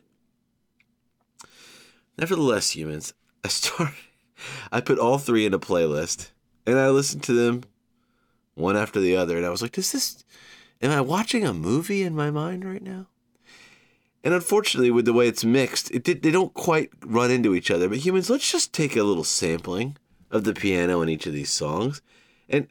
Nevertheless, 2.17 2.71
humans, 2.71 3.13
I 3.43 3.47
started, 3.47 3.95
I 4.71 4.79
put 4.79 4.99
all 4.99 5.17
three 5.17 5.45
in 5.45 5.53
a 5.53 5.59
playlist 5.59 6.29
and 6.67 6.77
I 6.77 6.89
listened 6.89 7.23
to 7.23 7.33
them 7.33 7.63
one 8.53 8.77
after 8.77 8.99
the 8.99 9.15
other. 9.15 9.37
And 9.37 9.45
I 9.45 9.49
was 9.49 9.63
like, 9.63 9.71
does 9.71 9.91
this, 9.91 10.23
am 10.81 10.91
I 10.91 11.01
watching 11.01 11.45
a 11.45 11.53
movie 11.53 12.03
in 12.03 12.15
my 12.15 12.29
mind 12.29 12.63
right 12.63 12.83
now? 12.83 13.07
And 14.23 14.35
unfortunately, 14.35 14.91
with 14.91 15.05
the 15.05 15.13
way 15.13 15.27
it's 15.27 15.43
mixed, 15.43 15.89
it 15.89 16.03
they 16.03 16.29
don't 16.29 16.53
quite 16.53 16.91
run 17.03 17.31
into 17.31 17.55
each 17.55 17.71
other. 17.71 17.89
But 17.89 18.05
humans, 18.05 18.29
let's 18.29 18.51
just 18.51 18.71
take 18.71 18.95
a 18.95 19.01
little 19.01 19.23
sampling 19.23 19.97
of 20.31 20.45
the 20.45 20.53
piano 20.53 21.01
in 21.01 21.09
each 21.09 21.27
of 21.27 21.33
these 21.33 21.51
songs. 21.51 22.01
And 22.49 22.67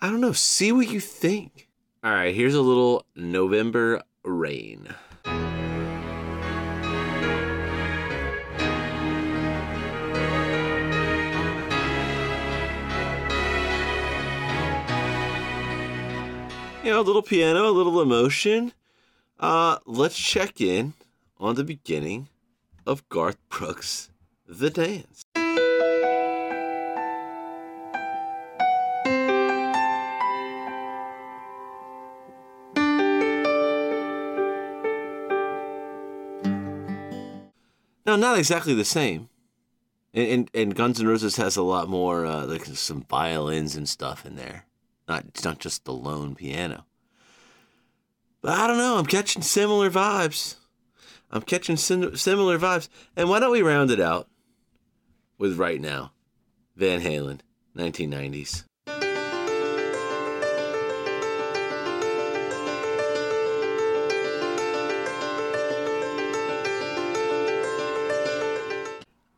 I 0.00 0.10
don't 0.10 0.20
know, 0.20 0.32
see 0.32 0.72
what 0.72 0.90
you 0.90 1.00
think. 1.00 1.68
All 2.02 2.12
right, 2.12 2.34
here's 2.34 2.54
a 2.54 2.62
little 2.62 3.06
November 3.14 4.02
Rain. 4.24 4.88
You 16.82 16.96
know, 16.96 17.00
a 17.00 17.02
little 17.02 17.22
piano, 17.22 17.68
a 17.68 17.70
little 17.70 18.00
emotion. 18.00 18.72
Uh, 19.38 19.78
let's 19.86 20.18
check 20.18 20.60
in 20.60 20.94
on 21.38 21.54
the 21.54 21.62
beginning 21.62 22.28
of 22.86 23.06
Garth 23.10 23.36
Brooks' 23.50 24.10
The 24.48 24.70
Dance. 24.70 25.24
Now, 38.10 38.16
not 38.16 38.38
exactly 38.38 38.74
the 38.74 38.84
same. 38.84 39.28
And, 40.12 40.28
and, 40.28 40.50
and 40.52 40.74
Guns 40.74 40.98
N' 40.98 41.06
Roses 41.06 41.36
has 41.36 41.56
a 41.56 41.62
lot 41.62 41.88
more, 41.88 42.26
uh, 42.26 42.44
like 42.44 42.64
some 42.64 43.04
violins 43.08 43.76
and 43.76 43.88
stuff 43.88 44.26
in 44.26 44.34
there. 44.34 44.66
Not, 45.06 45.26
it's 45.28 45.44
not 45.44 45.60
just 45.60 45.84
the 45.84 45.92
lone 45.92 46.34
piano. 46.34 46.86
But 48.42 48.58
I 48.58 48.66
don't 48.66 48.78
know. 48.78 48.98
I'm 48.98 49.06
catching 49.06 49.42
similar 49.42 49.92
vibes. 49.92 50.56
I'm 51.30 51.42
catching 51.42 51.76
sim- 51.76 52.16
similar 52.16 52.58
vibes. 52.58 52.88
And 53.14 53.28
why 53.28 53.38
don't 53.38 53.52
we 53.52 53.62
round 53.62 53.92
it 53.92 54.00
out 54.00 54.28
with 55.38 55.56
right 55.56 55.80
now? 55.80 56.10
Van 56.74 57.02
Halen, 57.02 57.42
1990s. 57.76 58.64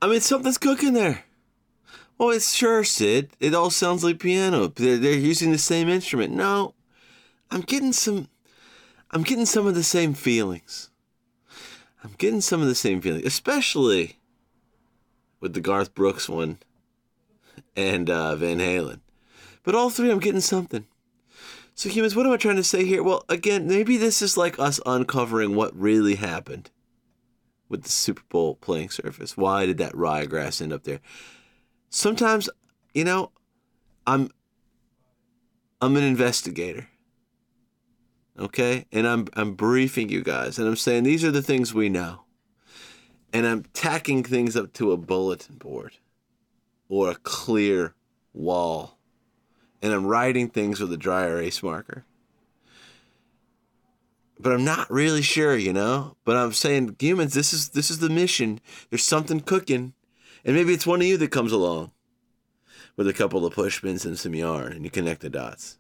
I 0.02 0.08
mean, 0.08 0.20
something's 0.20 0.58
cooking 0.58 0.94
there. 0.94 1.22
Well, 2.18 2.30
it's 2.30 2.52
sure, 2.52 2.82
Sid. 2.82 3.30
It 3.38 3.54
all 3.54 3.70
sounds 3.70 4.02
like 4.02 4.18
piano. 4.18 4.66
They're, 4.66 4.98
they're 4.98 5.12
using 5.12 5.52
the 5.52 5.58
same 5.58 5.88
instrument. 5.88 6.34
No, 6.34 6.74
I'm 7.52 7.60
getting 7.60 7.92
some. 7.92 8.26
I'm 9.12 9.22
getting 9.22 9.46
some 9.46 9.64
of 9.64 9.76
the 9.76 9.84
same 9.84 10.14
feelings. 10.14 10.90
I'm 12.02 12.14
getting 12.18 12.40
some 12.40 12.60
of 12.60 12.66
the 12.66 12.74
same 12.74 13.00
feelings, 13.00 13.24
especially 13.24 14.16
with 15.38 15.54
the 15.54 15.60
Garth 15.60 15.94
Brooks 15.94 16.28
one 16.28 16.58
and 17.76 18.10
uh, 18.10 18.34
Van 18.34 18.58
Halen. 18.58 19.00
But 19.62 19.76
all 19.76 19.88
three, 19.88 20.10
I'm 20.10 20.18
getting 20.18 20.40
something. 20.40 20.84
So, 21.76 21.88
humans, 21.88 22.16
what 22.16 22.26
am 22.26 22.32
I 22.32 22.38
trying 22.38 22.56
to 22.56 22.64
say 22.64 22.84
here? 22.84 23.04
Well, 23.04 23.24
again, 23.28 23.68
maybe 23.68 23.96
this 23.96 24.20
is 24.20 24.36
like 24.36 24.58
us 24.58 24.80
uncovering 24.84 25.54
what 25.54 25.78
really 25.78 26.16
happened 26.16 26.70
with 27.72 27.82
the 27.82 27.88
Super 27.88 28.22
Bowl 28.28 28.54
playing 28.54 28.90
surface. 28.90 29.36
Why 29.36 29.66
did 29.66 29.78
that 29.78 29.94
ryegrass 29.94 30.62
end 30.62 30.72
up 30.72 30.84
there? 30.84 31.00
Sometimes, 31.88 32.48
you 32.94 33.02
know, 33.02 33.32
I'm 34.06 34.30
I'm 35.80 35.96
an 35.96 36.04
investigator. 36.04 36.88
Okay? 38.38 38.86
And 38.92 39.08
I'm 39.08 39.26
I'm 39.34 39.54
briefing 39.54 40.10
you 40.10 40.22
guys 40.22 40.58
and 40.58 40.68
I'm 40.68 40.76
saying 40.76 41.02
these 41.02 41.24
are 41.24 41.32
the 41.32 41.42
things 41.42 41.74
we 41.74 41.88
know. 41.88 42.20
And 43.32 43.46
I'm 43.46 43.64
tacking 43.72 44.22
things 44.22 44.56
up 44.56 44.74
to 44.74 44.92
a 44.92 44.96
bulletin 44.96 45.56
board 45.56 45.94
or 46.88 47.10
a 47.10 47.14
clear 47.14 47.94
wall. 48.34 48.98
And 49.80 49.92
I'm 49.92 50.06
writing 50.06 50.48
things 50.48 50.78
with 50.78 50.92
a 50.92 50.98
dry 50.98 51.26
erase 51.26 51.62
marker 51.62 52.04
but 54.42 54.52
I'm 54.52 54.64
not 54.64 54.90
really 54.90 55.22
sure, 55.22 55.56
you 55.56 55.72
know. 55.72 56.16
But 56.24 56.36
I'm 56.36 56.52
saying, 56.52 56.96
humans, 56.98 57.34
this 57.34 57.52
is 57.52 57.70
this 57.70 57.90
is 57.90 58.00
the 58.00 58.10
mission. 58.10 58.60
There's 58.90 59.04
something 59.04 59.40
cooking, 59.40 59.94
and 60.44 60.56
maybe 60.56 60.72
it's 60.74 60.86
one 60.86 61.00
of 61.00 61.06
you 61.06 61.16
that 61.18 61.30
comes 61.30 61.52
along 61.52 61.92
with 62.96 63.08
a 63.08 63.12
couple 63.12 63.46
of 63.46 63.54
pushpins 63.54 64.04
and 64.04 64.18
some 64.18 64.34
yarn, 64.34 64.72
and 64.72 64.84
you 64.84 64.90
connect 64.90 65.20
the 65.20 65.30
dots. 65.30 65.78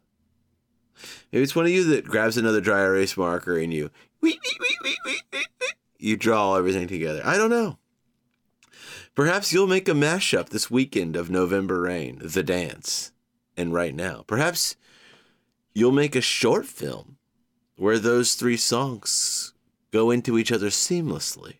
Maybe 1.32 1.42
it's 1.42 1.56
one 1.56 1.66
of 1.66 1.72
you 1.72 1.84
that 1.84 2.04
grabs 2.04 2.36
another 2.36 2.60
dry 2.60 2.82
erase 2.82 3.16
marker 3.16 3.58
and 3.58 3.72
you 3.72 3.90
you 5.98 6.16
draw 6.16 6.56
everything 6.56 6.86
together. 6.86 7.22
I 7.24 7.36
don't 7.36 7.50
know. 7.50 7.78
Perhaps 9.14 9.52
you'll 9.52 9.66
make 9.66 9.88
a 9.88 9.92
mashup 9.92 10.48
this 10.48 10.70
weekend 10.70 11.16
of 11.16 11.28
November 11.28 11.80
Rain, 11.82 12.20
The 12.22 12.42
Dance, 12.42 13.12
and 13.56 13.72
Right 13.72 13.94
Now. 13.94 14.24
Perhaps 14.26 14.76
you'll 15.74 15.92
make 15.92 16.16
a 16.16 16.20
short 16.20 16.66
film 16.66 17.16
where 17.76 17.98
those 17.98 18.34
three 18.34 18.56
songs 18.56 19.52
go 19.90 20.10
into 20.10 20.38
each 20.38 20.52
other 20.52 20.68
seamlessly 20.68 21.56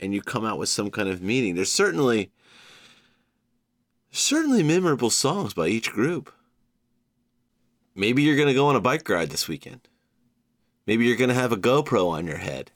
and 0.00 0.14
you 0.14 0.22
come 0.22 0.44
out 0.44 0.58
with 0.58 0.68
some 0.68 0.90
kind 0.90 1.08
of 1.08 1.22
meaning. 1.22 1.54
There's 1.54 1.72
certainly 1.72 2.30
certainly 4.10 4.62
memorable 4.62 5.10
songs 5.10 5.54
by 5.54 5.68
each 5.68 5.90
group. 5.90 6.32
Maybe 7.94 8.22
you're 8.22 8.36
going 8.36 8.48
to 8.48 8.54
go 8.54 8.66
on 8.66 8.76
a 8.76 8.80
bike 8.80 9.08
ride 9.08 9.30
this 9.30 9.48
weekend. 9.48 9.88
Maybe 10.86 11.04
you're 11.04 11.16
going 11.16 11.28
to 11.28 11.34
have 11.34 11.52
a 11.52 11.56
GoPro 11.56 12.08
on 12.08 12.26
your 12.26 12.38
head. 12.38 12.70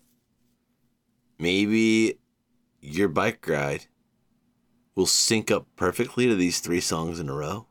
Maybe 1.39 2.19
your 2.81 3.09
bike 3.09 3.47
ride 3.49 3.87
will 4.95 5.07
sync 5.07 5.51
up 5.51 5.67
perfectly 5.77 6.27
to 6.27 6.35
these 6.35 6.61
three 6.61 6.81
songs 6.81 7.19
in 7.19 7.29
a 7.29 7.35
row. 7.35 7.67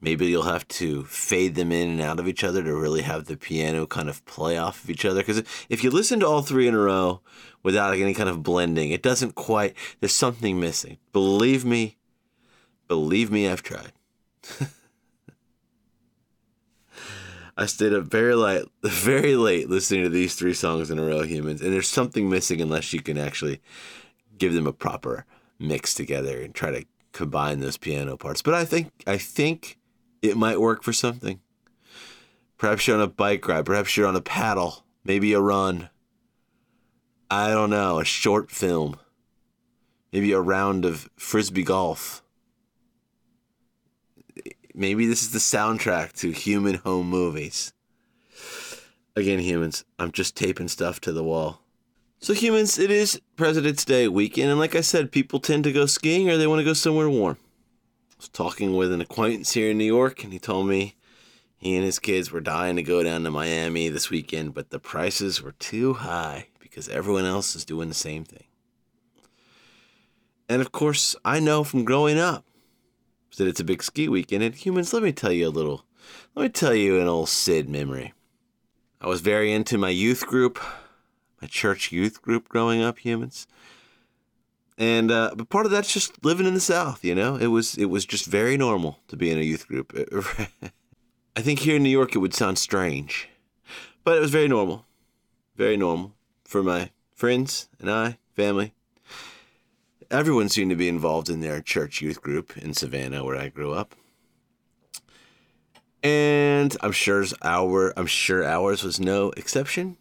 Maybe 0.00 0.26
you'll 0.26 0.42
have 0.44 0.68
to 0.68 1.04
fade 1.04 1.56
them 1.56 1.72
in 1.72 1.90
and 1.90 2.00
out 2.00 2.20
of 2.20 2.28
each 2.28 2.44
other 2.44 2.62
to 2.62 2.74
really 2.74 3.02
have 3.02 3.24
the 3.24 3.36
piano 3.36 3.84
kind 3.86 4.08
of 4.08 4.24
play 4.26 4.56
off 4.56 4.84
of 4.84 4.90
each 4.90 5.04
other. 5.04 5.20
Because 5.20 5.42
if 5.68 5.82
you 5.82 5.90
listen 5.90 6.20
to 6.20 6.26
all 6.26 6.42
three 6.42 6.68
in 6.68 6.74
a 6.74 6.78
row 6.78 7.20
without 7.64 7.94
any 7.94 8.14
kind 8.14 8.28
of 8.28 8.44
blending, 8.44 8.90
it 8.90 9.02
doesn't 9.02 9.34
quite, 9.34 9.74
there's 9.98 10.14
something 10.14 10.60
missing. 10.60 10.98
Believe 11.12 11.64
me, 11.64 11.96
believe 12.86 13.32
me, 13.32 13.48
I've 13.48 13.64
tried. 13.64 13.92
I 17.56 17.66
stayed 17.66 17.92
up 17.92 18.04
very 18.04 18.36
late, 18.36 18.66
very 18.84 19.34
late 19.34 19.68
listening 19.68 20.04
to 20.04 20.08
these 20.08 20.36
three 20.36 20.54
songs 20.54 20.92
in 20.92 20.98
a 21.00 21.04
row, 21.04 21.22
humans, 21.22 21.60
and 21.60 21.72
there's 21.72 21.88
something 21.88 22.30
missing 22.30 22.60
unless 22.60 22.92
you 22.92 23.02
can 23.02 23.18
actually 23.18 23.60
give 24.38 24.54
them 24.54 24.68
a 24.68 24.72
proper 24.72 25.26
mix 25.58 25.92
together 25.92 26.40
and 26.40 26.54
try 26.54 26.70
to 26.70 26.84
combine 27.12 27.58
those 27.58 27.76
piano 27.76 28.16
parts. 28.16 28.42
But 28.42 28.54
I 28.54 28.64
think 28.64 28.92
I 29.08 29.18
think 29.18 29.77
it 30.22 30.36
might 30.36 30.60
work 30.60 30.82
for 30.82 30.92
something. 30.92 31.40
Perhaps 32.56 32.86
you're 32.86 32.96
on 32.96 33.02
a 33.02 33.08
bike 33.08 33.46
ride, 33.46 33.66
perhaps 33.66 33.96
you're 33.96 34.06
on 34.06 34.16
a 34.16 34.20
paddle, 34.20 34.84
maybe 35.04 35.32
a 35.32 35.40
run. 35.40 35.90
I 37.30 37.50
don't 37.50 37.70
know, 37.70 38.00
a 38.00 38.04
short 38.04 38.50
film, 38.50 38.96
maybe 40.12 40.32
a 40.32 40.40
round 40.40 40.84
of 40.84 41.08
frisbee 41.16 41.62
golf. 41.62 42.22
Maybe 44.74 45.06
this 45.06 45.22
is 45.22 45.30
the 45.30 45.38
soundtrack 45.38 46.12
to 46.14 46.30
human 46.30 46.76
home 46.76 47.08
movies. 47.08 47.72
Again, 49.14 49.40
humans, 49.40 49.84
I'm 49.98 50.12
just 50.12 50.36
taping 50.36 50.68
stuff 50.68 51.00
to 51.02 51.12
the 51.12 51.24
wall. 51.24 51.60
So, 52.20 52.32
humans, 52.32 52.78
it 52.78 52.90
is 52.90 53.20
President's 53.36 53.84
Day 53.84 54.08
weekend, 54.08 54.50
and 54.50 54.58
like 54.58 54.74
I 54.74 54.80
said, 54.80 55.12
people 55.12 55.38
tend 55.38 55.64
to 55.64 55.72
go 55.72 55.86
skiing 55.86 56.28
or 56.30 56.36
they 56.36 56.46
want 56.46 56.60
to 56.60 56.64
go 56.64 56.72
somewhere 56.72 57.10
warm. 57.10 57.36
Was 58.18 58.28
talking 58.28 58.76
with 58.76 58.92
an 58.92 59.00
acquaintance 59.00 59.52
here 59.52 59.70
in 59.70 59.78
New 59.78 59.84
York, 59.84 60.22
and 60.22 60.32
he 60.32 60.38
told 60.38 60.68
me 60.68 60.96
he 61.56 61.74
and 61.74 61.84
his 61.84 61.98
kids 61.98 62.30
were 62.30 62.40
dying 62.40 62.76
to 62.76 62.82
go 62.82 63.02
down 63.02 63.24
to 63.24 63.30
Miami 63.30 63.88
this 63.88 64.10
weekend, 64.10 64.54
but 64.54 64.70
the 64.70 64.78
prices 64.78 65.42
were 65.42 65.52
too 65.52 65.94
high 65.94 66.48
because 66.60 66.88
everyone 66.88 67.24
else 67.24 67.56
is 67.56 67.64
doing 67.64 67.88
the 67.88 67.94
same 67.94 68.24
thing. 68.24 68.44
And 70.48 70.60
of 70.60 70.72
course, 70.72 71.16
I 71.24 71.40
know 71.40 71.64
from 71.64 71.84
growing 71.84 72.18
up 72.18 72.44
that 73.36 73.46
it's 73.46 73.60
a 73.60 73.64
big 73.64 73.82
ski 73.82 74.08
weekend. 74.08 74.42
And 74.42 74.54
humans, 74.54 74.92
let 74.92 75.02
me 75.02 75.12
tell 75.12 75.32
you 75.32 75.48
a 75.48 75.50
little, 75.50 75.84
let 76.34 76.42
me 76.42 76.48
tell 76.48 76.74
you 76.74 77.00
an 77.00 77.08
old 77.08 77.28
Sid 77.28 77.68
memory. 77.68 78.12
I 79.00 79.06
was 79.06 79.20
very 79.20 79.52
into 79.52 79.78
my 79.78 79.90
youth 79.90 80.26
group, 80.26 80.58
my 81.40 81.48
church 81.48 81.92
youth 81.92 82.20
group 82.20 82.48
growing 82.48 82.82
up, 82.82 82.98
humans. 82.98 83.46
And 84.78 85.10
uh, 85.10 85.32
but 85.36 85.48
part 85.48 85.66
of 85.66 85.72
that's 85.72 85.92
just 85.92 86.24
living 86.24 86.46
in 86.46 86.54
the 86.54 86.60
South, 86.60 87.04
you 87.04 87.14
know. 87.14 87.34
It 87.34 87.48
was 87.48 87.74
it 87.76 87.86
was 87.86 88.06
just 88.06 88.26
very 88.26 88.56
normal 88.56 89.00
to 89.08 89.16
be 89.16 89.30
in 89.30 89.36
a 89.36 89.42
youth 89.42 89.66
group. 89.66 89.92
I 91.36 91.42
think 91.42 91.58
here 91.58 91.76
in 91.76 91.82
New 91.82 91.90
York 91.90 92.14
it 92.14 92.18
would 92.18 92.32
sound 92.32 92.58
strange, 92.58 93.28
but 94.04 94.16
it 94.16 94.20
was 94.20 94.30
very 94.30 94.46
normal, 94.46 94.86
very 95.56 95.76
normal 95.76 96.14
for 96.44 96.62
my 96.62 96.90
friends 97.12 97.68
and 97.80 97.90
I, 97.90 98.18
family. 98.34 98.72
Everyone 100.10 100.48
seemed 100.48 100.70
to 100.70 100.76
be 100.76 100.88
involved 100.88 101.28
in 101.28 101.40
their 101.40 101.60
church 101.60 102.00
youth 102.00 102.22
group 102.22 102.56
in 102.56 102.72
Savannah, 102.72 103.24
where 103.24 103.36
I 103.36 103.48
grew 103.48 103.72
up. 103.72 103.94
And 106.04 106.76
I'm 106.80 106.92
sure 106.92 107.24
our 107.42 107.92
I'm 107.98 108.06
sure 108.06 108.44
ours 108.44 108.84
was 108.84 109.00
no 109.00 109.30
exception, 109.36 109.96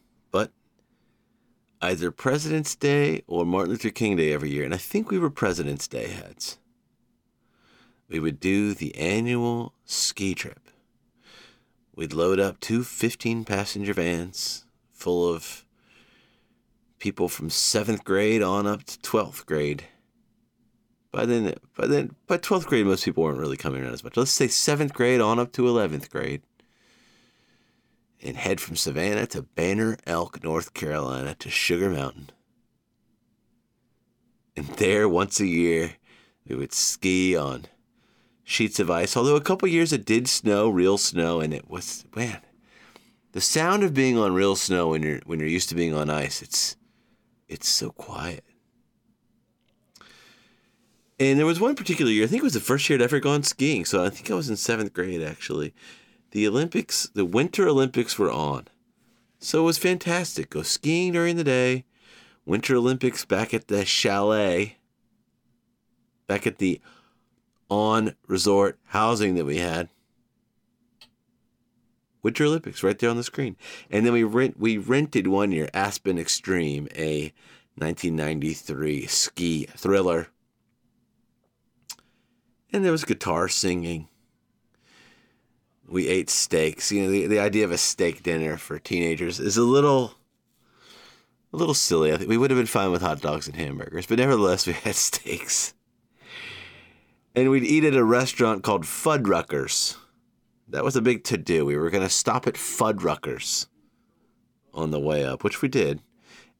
either 1.81 2.11
President's 2.11 2.75
Day 2.75 3.23
or 3.27 3.45
Martin 3.45 3.71
Luther 3.71 3.89
King 3.89 4.15
Day 4.15 4.33
every 4.33 4.49
year, 4.49 4.63
and 4.63 4.73
I 4.73 4.77
think 4.77 5.09
we 5.09 5.19
were 5.19 5.29
President's 5.29 5.87
Day 5.87 6.07
heads. 6.07 6.57
We 8.09 8.19
would 8.19 8.39
do 8.39 8.73
the 8.73 8.95
annual 8.95 9.73
ski 9.85 10.33
trip. 10.33 10.69
We'd 11.95 12.13
load 12.13 12.39
up 12.39 12.59
two 12.59 12.83
15 12.83 13.43
passenger 13.43 13.93
vans 13.93 14.65
full 14.91 15.33
of 15.33 15.65
people 16.99 17.27
from 17.27 17.49
seventh 17.49 18.03
grade 18.03 18.41
on 18.41 18.65
up 18.65 18.83
to 18.83 18.99
12th 18.99 19.45
grade. 19.45 19.83
By 21.11 21.25
then, 21.25 21.55
by 21.75 21.87
then, 21.87 22.15
by 22.27 22.37
12th 22.37 22.65
grade, 22.65 22.85
most 22.85 23.05
people 23.05 23.23
weren't 23.23 23.39
really 23.39 23.57
coming 23.57 23.81
around 23.81 23.93
as 23.93 24.03
much. 24.03 24.17
Let's 24.17 24.31
say 24.31 24.47
seventh 24.47 24.93
grade 24.93 25.21
on 25.21 25.39
up 25.39 25.51
to 25.53 25.63
11th 25.63 26.09
grade 26.09 26.41
and 28.21 28.37
head 28.37 28.59
from 28.59 28.75
Savannah 28.75 29.27
to 29.27 29.43
Banner 29.43 29.97
Elk, 30.05 30.43
North 30.43 30.73
Carolina 30.73 31.35
to 31.35 31.49
Sugar 31.49 31.89
Mountain. 31.89 32.31
And 34.55 34.67
there, 34.77 35.07
once 35.07 35.39
a 35.39 35.45
year, 35.45 35.93
we 36.47 36.55
would 36.55 36.73
ski 36.73 37.35
on 37.35 37.65
sheets 38.43 38.79
of 38.79 38.89
ice. 38.89 39.15
Although 39.15 39.35
a 39.35 39.41
couple 39.41 39.67
years 39.67 39.93
it 39.93 40.05
did 40.05 40.27
snow, 40.27 40.69
real 40.69 40.97
snow, 40.97 41.41
and 41.41 41.53
it 41.53 41.69
was 41.69 42.05
man, 42.15 42.41
the 43.33 43.41
sound 43.41 43.83
of 43.83 43.93
being 43.93 44.17
on 44.17 44.33
real 44.33 44.55
snow 44.55 44.89
when 44.89 45.03
you're 45.03 45.19
when 45.25 45.39
you're 45.39 45.47
used 45.47 45.69
to 45.69 45.75
being 45.75 45.93
on 45.93 46.09
ice, 46.09 46.41
it's 46.41 46.75
it's 47.47 47.67
so 47.67 47.91
quiet. 47.91 48.43
And 51.19 51.37
there 51.37 51.45
was 51.45 51.59
one 51.59 51.75
particular 51.75 52.11
year, 52.11 52.25
I 52.25 52.27
think 52.27 52.41
it 52.41 52.45
was 52.45 52.53
the 52.53 52.59
first 52.59 52.87
year 52.89 52.97
I'd 52.97 53.03
ever 53.03 53.19
gone 53.19 53.41
skiing. 53.41 53.85
So 53.85 54.05
I 54.05 54.09
think 54.09 54.29
I 54.29 54.35
was 54.35 54.49
in 54.49 54.55
seventh 54.55 54.93
grade 54.93 55.23
actually 55.23 55.73
the 56.37 56.47
Olympics, 56.47 57.09
the 57.15 57.25
Winter 57.25 57.67
Olympics 57.67 58.19
were 58.19 58.29
on. 58.29 58.67
So 59.39 59.61
it 59.61 59.65
was 59.65 59.79
fantastic. 59.79 60.51
Go 60.51 60.61
skiing 60.61 61.13
during 61.13 61.35
the 61.35 61.43
day, 61.43 61.83
Winter 62.45 62.75
Olympics 62.75 63.25
back 63.25 63.55
at 63.55 63.69
the 63.69 63.83
chalet, 63.83 64.77
back 66.27 66.45
at 66.45 66.59
the 66.59 66.79
on 67.71 68.13
resort 68.27 68.77
housing 68.89 69.33
that 69.33 69.45
we 69.45 69.57
had. 69.57 69.89
Winter 72.21 72.45
Olympics 72.45 72.83
right 72.83 72.99
there 72.99 73.09
on 73.09 73.17
the 73.17 73.23
screen. 73.23 73.55
And 73.89 74.05
then 74.05 74.13
we 74.13 74.21
rent 74.21 74.59
we 74.59 74.77
rented 74.77 75.25
one 75.25 75.51
year 75.51 75.71
Aspen 75.73 76.19
Extreme, 76.19 76.87
a 76.95 77.33
1993 77.77 79.07
ski 79.07 79.65
thriller. 79.75 80.27
And 82.71 82.85
there 82.85 82.91
was 82.91 83.05
guitar 83.05 83.47
singing 83.47 84.07
we 85.87 86.07
ate 86.07 86.29
steaks. 86.29 86.91
You 86.91 87.03
know, 87.03 87.09
the, 87.09 87.27
the 87.27 87.39
idea 87.39 87.63
of 87.65 87.71
a 87.71 87.77
steak 87.77 88.23
dinner 88.23 88.57
for 88.57 88.79
teenagers 88.79 89.39
is 89.39 89.57
a 89.57 89.63
little 89.63 90.15
a 91.53 91.57
little 91.57 91.73
silly. 91.73 92.11
I 92.13 92.17
think 92.17 92.29
we 92.29 92.37
would 92.37 92.51
have 92.51 92.59
been 92.59 92.65
fine 92.65 92.91
with 92.91 93.01
hot 93.01 93.21
dogs 93.21 93.47
and 93.47 93.55
hamburgers, 93.55 94.05
but 94.05 94.19
nevertheless, 94.19 94.67
we 94.67 94.73
had 94.73 94.95
steaks. 94.95 95.73
And 97.35 97.49
we'd 97.49 97.63
eat 97.63 97.83
at 97.83 97.95
a 97.95 98.03
restaurant 98.03 98.63
called 98.63 98.83
Fuddruckers. 98.83 99.95
That 100.67 100.83
was 100.83 100.95
a 100.95 101.01
big 101.01 101.23
to 101.25 101.37
do. 101.37 101.65
We 101.65 101.77
were 101.77 101.89
going 101.89 102.03
to 102.03 102.09
stop 102.09 102.47
at 102.47 102.55
Fuddruckers 102.55 103.67
on 104.73 104.91
the 104.91 104.99
way 104.99 105.23
up, 105.23 105.43
which 105.43 105.61
we 105.61 105.69
did. 105.69 106.01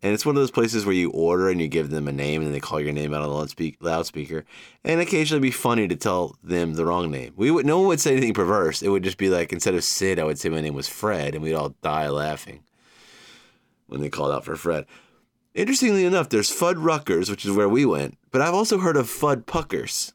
And 0.04 0.14
it's 0.14 0.26
one 0.26 0.36
of 0.36 0.42
those 0.42 0.52
places 0.52 0.86
where 0.86 0.94
you 0.94 1.10
order 1.10 1.50
and 1.50 1.60
you 1.60 1.68
give 1.68 1.90
them 1.90 2.08
a 2.08 2.12
name 2.12 2.44
and 2.44 2.54
they 2.54 2.60
call 2.60 2.80
your 2.80 2.94
name 2.94 3.14
out 3.16 3.24
on 3.24 3.30
the 3.30 3.76
loudspeaker. 3.80 4.46
And 4.84 5.02
occasionally 5.02 5.42
be 5.42 5.52
funny 5.52 5.88
to 5.88 5.96
tell 5.96 6.36
them 6.44 6.76
the 6.76 6.86
wrong 6.86 7.10
name. 7.10 7.34
We 7.36 7.50
would 7.50 7.66
no 7.66 7.80
one 7.80 7.88
would 7.88 8.00
say 8.00 8.12
anything 8.12 8.36
perverse. 8.36 8.84
It 8.84 8.90
would 8.90 9.04
just 9.04 9.18
be 9.18 9.30
like 9.30 9.52
instead 9.52 9.74
of 9.74 9.84
Sid, 9.84 10.20
I 10.20 10.24
would 10.24 10.38
say 10.38 10.50
my 10.50 10.62
name 10.62 10.76
was 10.76 10.88
Fred, 10.88 11.34
and 11.34 11.44
we'd 11.44 11.56
all 11.56 11.76
die 11.82 12.10
laughing 12.10 12.64
when 13.88 14.02
they 14.02 14.10
called 14.10 14.32
out 14.32 14.46
for 14.46 14.56
Fred. 14.56 14.86
Interestingly 15.56 16.06
enough, 16.06 16.30
there's 16.30 16.52
Fuddruckers, 16.52 17.32
which 17.32 17.44
is 17.44 17.52
where 17.52 17.70
we 17.70 17.84
went, 17.84 18.20
but 18.30 18.42
I've 18.42 18.54
also 18.54 18.78
heard 18.78 18.98
of 18.98 19.08
Fudd 19.08 19.48
Puckers. 19.48 20.14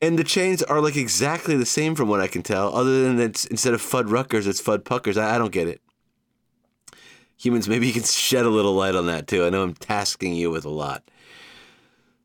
And 0.00 0.16
the 0.16 0.24
chains 0.24 0.62
are 0.62 0.80
like 0.80 0.94
exactly 0.94 1.56
the 1.56 1.66
same 1.66 1.96
from 1.96 2.08
what 2.08 2.20
I 2.20 2.28
can 2.28 2.42
tell, 2.42 2.72
other 2.76 3.02
than 3.02 3.16
that 3.16 3.44
instead 3.46 3.74
of 3.74 3.82
Fuddruckers, 3.82 4.46
it's 4.46 4.62
Fuddpuckers. 4.62 5.20
I, 5.20 5.34
I 5.34 5.38
don't 5.38 5.50
get 5.50 5.66
it 5.66 5.80
humans, 7.36 7.68
maybe 7.68 7.86
you 7.86 7.92
can 7.92 8.02
shed 8.02 8.44
a 8.46 8.50
little 8.50 8.74
light 8.74 8.94
on 8.94 9.06
that 9.06 9.26
too. 9.26 9.44
I 9.44 9.50
know 9.50 9.62
I'm 9.62 9.74
tasking 9.74 10.34
you 10.34 10.50
with 10.50 10.64
a 10.64 10.70
lot. 10.70 11.02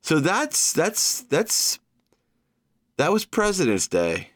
So 0.01 0.19
that's 0.19 0.73
that's 0.73 1.21
that's 1.21 1.79
that 2.97 3.11
was 3.11 3.25
President's 3.25 3.87
Day, 3.87 4.29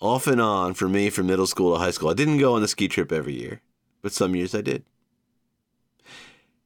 off 0.00 0.26
and 0.26 0.40
on 0.40 0.74
for 0.74 0.88
me 0.88 1.10
from 1.10 1.26
middle 1.26 1.46
school 1.46 1.74
to 1.74 1.78
high 1.78 1.90
school. 1.90 2.10
I 2.10 2.14
didn't 2.14 2.38
go 2.38 2.54
on 2.54 2.62
the 2.62 2.68
ski 2.68 2.88
trip 2.88 3.12
every 3.12 3.34
year, 3.34 3.60
but 4.02 4.12
some 4.12 4.34
years 4.34 4.54
I 4.54 4.60
did. 4.60 4.84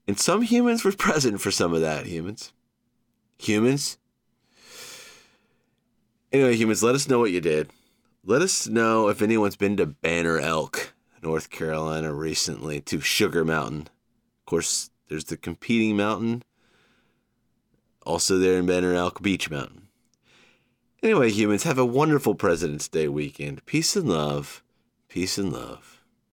And 0.06 0.18
some 0.18 0.42
humans 0.42 0.84
were 0.84 0.92
present 0.98 1.40
for 1.40 1.50
some 1.50 1.74
of 1.74 1.80
that. 1.80 2.06
Humans, 2.06 2.52
humans. 3.38 3.98
Anyway, 6.32 6.56
humans, 6.56 6.82
let 6.82 6.94
us 6.94 7.08
know 7.08 7.18
what 7.18 7.30
you 7.30 7.42
did. 7.42 7.68
Let 8.24 8.40
us 8.40 8.66
know 8.66 9.08
if 9.08 9.20
anyone's 9.20 9.56
been 9.56 9.76
to 9.76 9.84
Banner 9.84 10.38
Elk 10.38 10.94
North 11.22 11.50
Carolina 11.50 12.12
recently 12.12 12.80
to 12.82 13.00
Sugar 13.00 13.44
Mountain. 13.44 13.82
Of 13.82 14.46
course, 14.46 14.90
there's 15.08 15.24
the 15.24 15.36
competing 15.36 15.96
mountain, 15.96 16.42
also 18.04 18.38
there 18.38 18.58
in 18.58 18.66
Banner 18.66 18.94
Elk 18.94 19.22
Beach 19.22 19.50
Mountain. 19.50 19.88
Anyway, 21.02 21.30
humans, 21.30 21.64
have 21.64 21.78
a 21.78 21.84
wonderful 21.84 22.34
President's 22.34 22.88
Day 22.88 23.08
weekend. 23.08 23.64
Peace 23.66 23.96
and 23.96 24.08
love. 24.08 24.62
Peace 25.08 25.36
and 25.36 25.52
love. 25.52 25.91